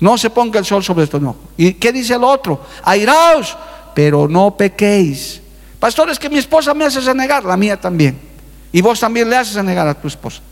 [0.00, 1.38] No se ponga el sol sobre tu enojo.
[1.56, 2.66] ¿Y qué dice el otro?
[2.84, 3.56] Airaos,
[3.96, 5.40] pero no pequéis.
[5.80, 8.18] Pastor, es que mi esposa me hace renegar, la mía también.
[8.70, 10.42] Y vos también le haces negar a tu esposa.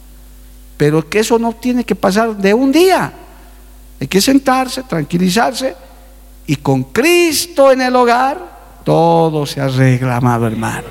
[0.79, 3.13] Pero que eso no tiene que pasar de un día.
[4.01, 5.77] Hay que sentarse, tranquilizarse
[6.47, 8.39] y con Cristo en el hogar
[8.83, 10.89] todo se arregla, amado hermano.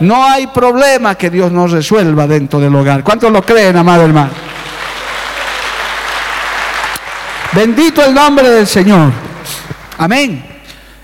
[0.00, 3.04] No hay problema que Dios no resuelva dentro del hogar.
[3.04, 4.32] ¿Cuántos lo creen, amado hermano?
[7.52, 9.12] Bendito el nombre del Señor.
[9.98, 10.51] Amén.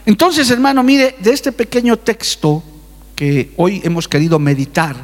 [0.08, 2.62] Entonces, hermano, mire, de este pequeño texto
[3.14, 4.96] que hoy hemos querido meditar,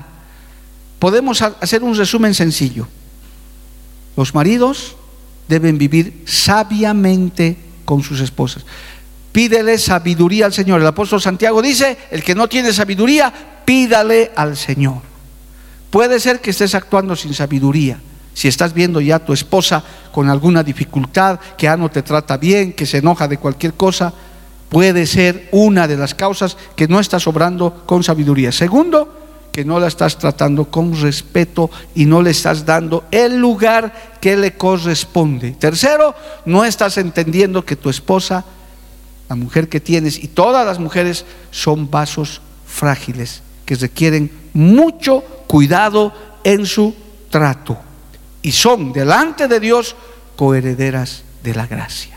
[0.98, 2.88] podemos hacer un resumen sencillo.
[4.16, 4.96] Los maridos
[5.46, 8.64] deben vivir sabiamente con sus esposas.
[9.30, 10.80] Pídele sabiduría al Señor.
[10.80, 15.02] El apóstol Santiago dice, el que no tiene sabiduría, pídale al Señor.
[15.90, 18.00] Puede ser que estés actuando sin sabiduría.
[18.32, 22.38] Si estás viendo ya a tu esposa con alguna dificultad, que ya no te trata
[22.38, 24.14] bien, que se enoja de cualquier cosa,
[24.74, 28.50] puede ser una de las causas que no estás obrando con sabiduría.
[28.50, 34.16] Segundo, que no la estás tratando con respeto y no le estás dando el lugar
[34.20, 35.52] que le corresponde.
[35.52, 36.12] Tercero,
[36.44, 38.44] no estás entendiendo que tu esposa,
[39.28, 46.12] la mujer que tienes y todas las mujeres son vasos frágiles que requieren mucho cuidado
[46.42, 46.96] en su
[47.30, 47.78] trato
[48.42, 49.94] y son delante de Dios
[50.34, 52.13] coherederas de la gracia.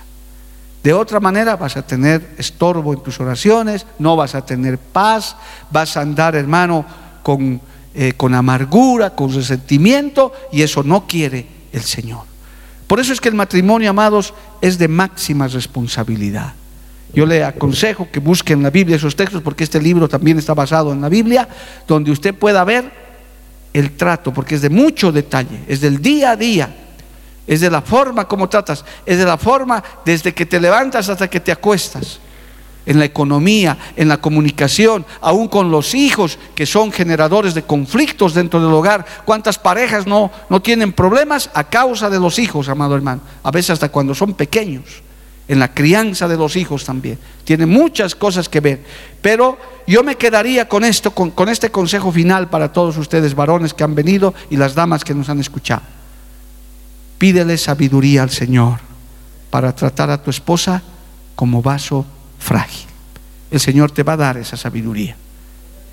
[0.87, 5.35] De otra manera vas a tener estorbo en tus oraciones, no vas a tener paz,
[5.69, 6.85] vas a andar, hermano,
[7.23, 7.59] con,
[7.93, 12.21] eh, con amargura, con resentimiento, y eso no quiere el Señor.
[12.87, 16.53] Por eso es que el matrimonio, amados, es de máxima responsabilidad.
[17.13, 20.53] Yo le aconsejo que busque en la Biblia esos textos, porque este libro también está
[20.53, 21.49] basado en la Biblia,
[21.85, 22.89] donde usted pueda ver
[23.73, 26.73] el trato, porque es de mucho detalle, es del día a día,
[27.47, 31.29] es de la forma como tratas, es de la forma desde que te levantas hasta
[31.29, 32.19] que te acuestas
[32.85, 38.33] en la economía, en la comunicación, aún con los hijos que son generadores de conflictos
[38.33, 39.05] dentro del hogar.
[39.25, 43.21] ¿Cuántas parejas no, no tienen problemas a causa de los hijos, amado hermano?
[43.43, 45.03] A veces hasta cuando son pequeños,
[45.49, 47.19] en la crianza de los hijos también.
[47.43, 48.83] Tiene muchas cosas que ver.
[49.21, 53.73] Pero yo me quedaría con esto, con, con este consejo final para todos ustedes, varones
[53.73, 55.96] que han venido y las damas que nos han escuchado.
[57.17, 58.79] Pídele sabiduría al Señor
[59.49, 60.83] para tratar a tu esposa
[61.35, 62.05] como vaso
[62.39, 62.87] frágil.
[63.49, 65.15] El Señor te va a dar esa sabiduría,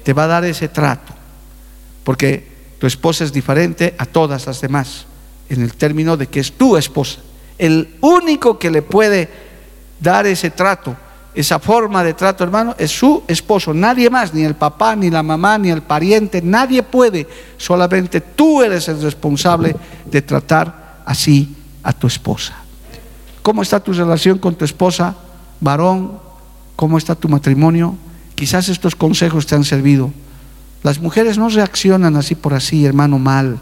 [0.02, 1.14] te va a dar ese trato,
[2.02, 5.06] porque tu esposa es diferente a todas las demás,
[5.48, 7.20] en el término de que es tu esposa.
[7.56, 9.28] El único que le puede
[10.00, 10.96] dar ese trato,
[11.34, 15.22] esa forma de trato, hermano, es su esposo, nadie más, ni el papá, ni la
[15.22, 21.92] mamá, ni el pariente, nadie puede, solamente tú eres el responsable de tratar así a
[21.92, 22.54] tu esposa.
[23.42, 25.14] ¿Cómo está tu relación con tu esposa,
[25.60, 26.24] varón,
[26.76, 27.96] ¿Cómo está tu matrimonio?
[28.34, 30.12] Quizás estos consejos te han servido.
[30.82, 33.60] Las mujeres no reaccionan así por así, hermano, mal.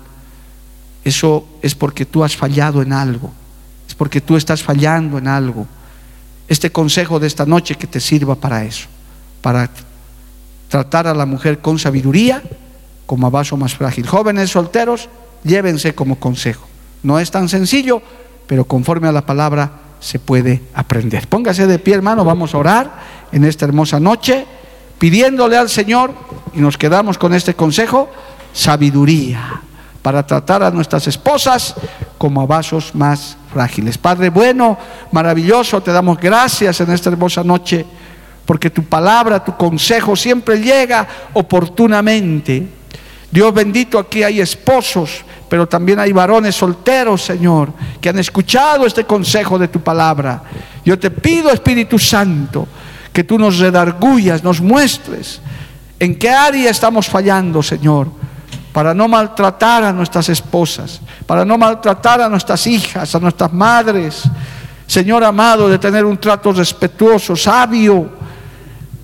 [1.05, 3.33] Eso es porque tú has fallado en algo.
[3.87, 5.67] Es porque tú estás fallando en algo.
[6.49, 8.89] Este consejo de esta noche que te sirva para eso.
[9.43, 9.71] Para
[10.69, 12.43] tratar a la mujer con sabiduría
[13.05, 14.07] como a vaso más frágil.
[14.07, 15.09] Jóvenes solteros,
[15.45, 16.67] llévense como consejo.
[17.03, 18.03] No es tan sencillo,
[18.47, 21.29] pero conforme a la palabra se puede aprender.
[21.29, 22.93] Póngase de pie, hermano, vamos a orar
[23.31, 24.45] en esta hermosa noche,
[24.99, 26.13] pidiéndole al Señor,
[26.55, 28.09] y nos quedamos con este consejo,
[28.53, 29.63] sabiduría
[30.03, 31.75] para tratar a nuestras esposas
[32.19, 33.97] como a vasos más frágiles.
[33.97, 34.77] Padre bueno,
[35.13, 37.87] maravilloso, te damos gracias en esta hermosa noche,
[38.45, 42.67] porque tu palabra, tu consejo siempre llega oportunamente.
[43.31, 49.05] Dios bendito, aquí hay esposos pero también hay varones solteros, Señor, que han escuchado este
[49.05, 50.43] consejo de tu palabra.
[50.83, 52.67] Yo te pido, Espíritu Santo,
[53.13, 55.43] que tú nos redargullas, nos muestres
[55.99, 58.09] en qué área estamos fallando, Señor,
[58.73, 64.23] para no maltratar a nuestras esposas, para no maltratar a nuestras hijas, a nuestras madres.
[64.87, 68.09] Señor amado, de tener un trato respetuoso, sabio.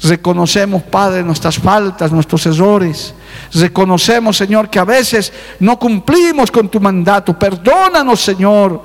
[0.02, 3.14] Reconocemos, Padre, nuestras faltas, nuestros errores.
[3.52, 7.36] Reconocemos, Señor, que a veces no cumplimos con tu mandato.
[7.36, 8.80] Perdónanos, Señor,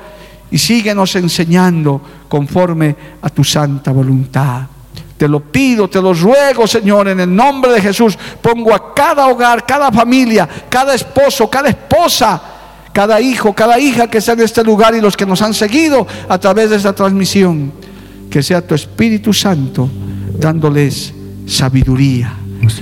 [0.49, 4.61] y síguenos enseñando conforme a tu santa voluntad.
[5.16, 8.18] Te lo pido, te lo ruego, Señor, en el nombre de Jesús.
[8.41, 12.41] Pongo a cada hogar, cada familia, cada esposo, cada esposa,
[12.91, 16.07] cada hijo, cada hija que está en este lugar y los que nos han seguido
[16.28, 17.72] a través de esta transmisión.
[18.32, 19.88] Que sea tu Espíritu Santo
[20.40, 21.14] dándoles
[21.46, 22.38] sabiduría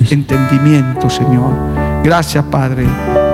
[0.09, 1.53] entendimiento, Señor.
[2.03, 2.85] Gracias, Padre.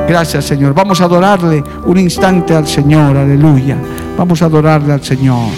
[0.08, 0.74] Gracias, Señor.
[0.74, 3.18] Vamos a adorarle un instante al Señor.
[3.18, 3.78] Aleluya.
[4.18, 5.50] Vamos a adorarle al Señor.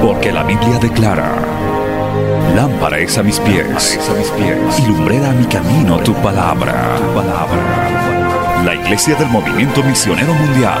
[0.00, 1.32] Porque la Biblia declara,
[2.56, 6.96] lámpara es a mis pies, a mis pies y lumbrera a mi camino tu palabra.
[6.96, 8.62] tu palabra.
[8.64, 10.80] La Iglesia del Movimiento Misionero Mundial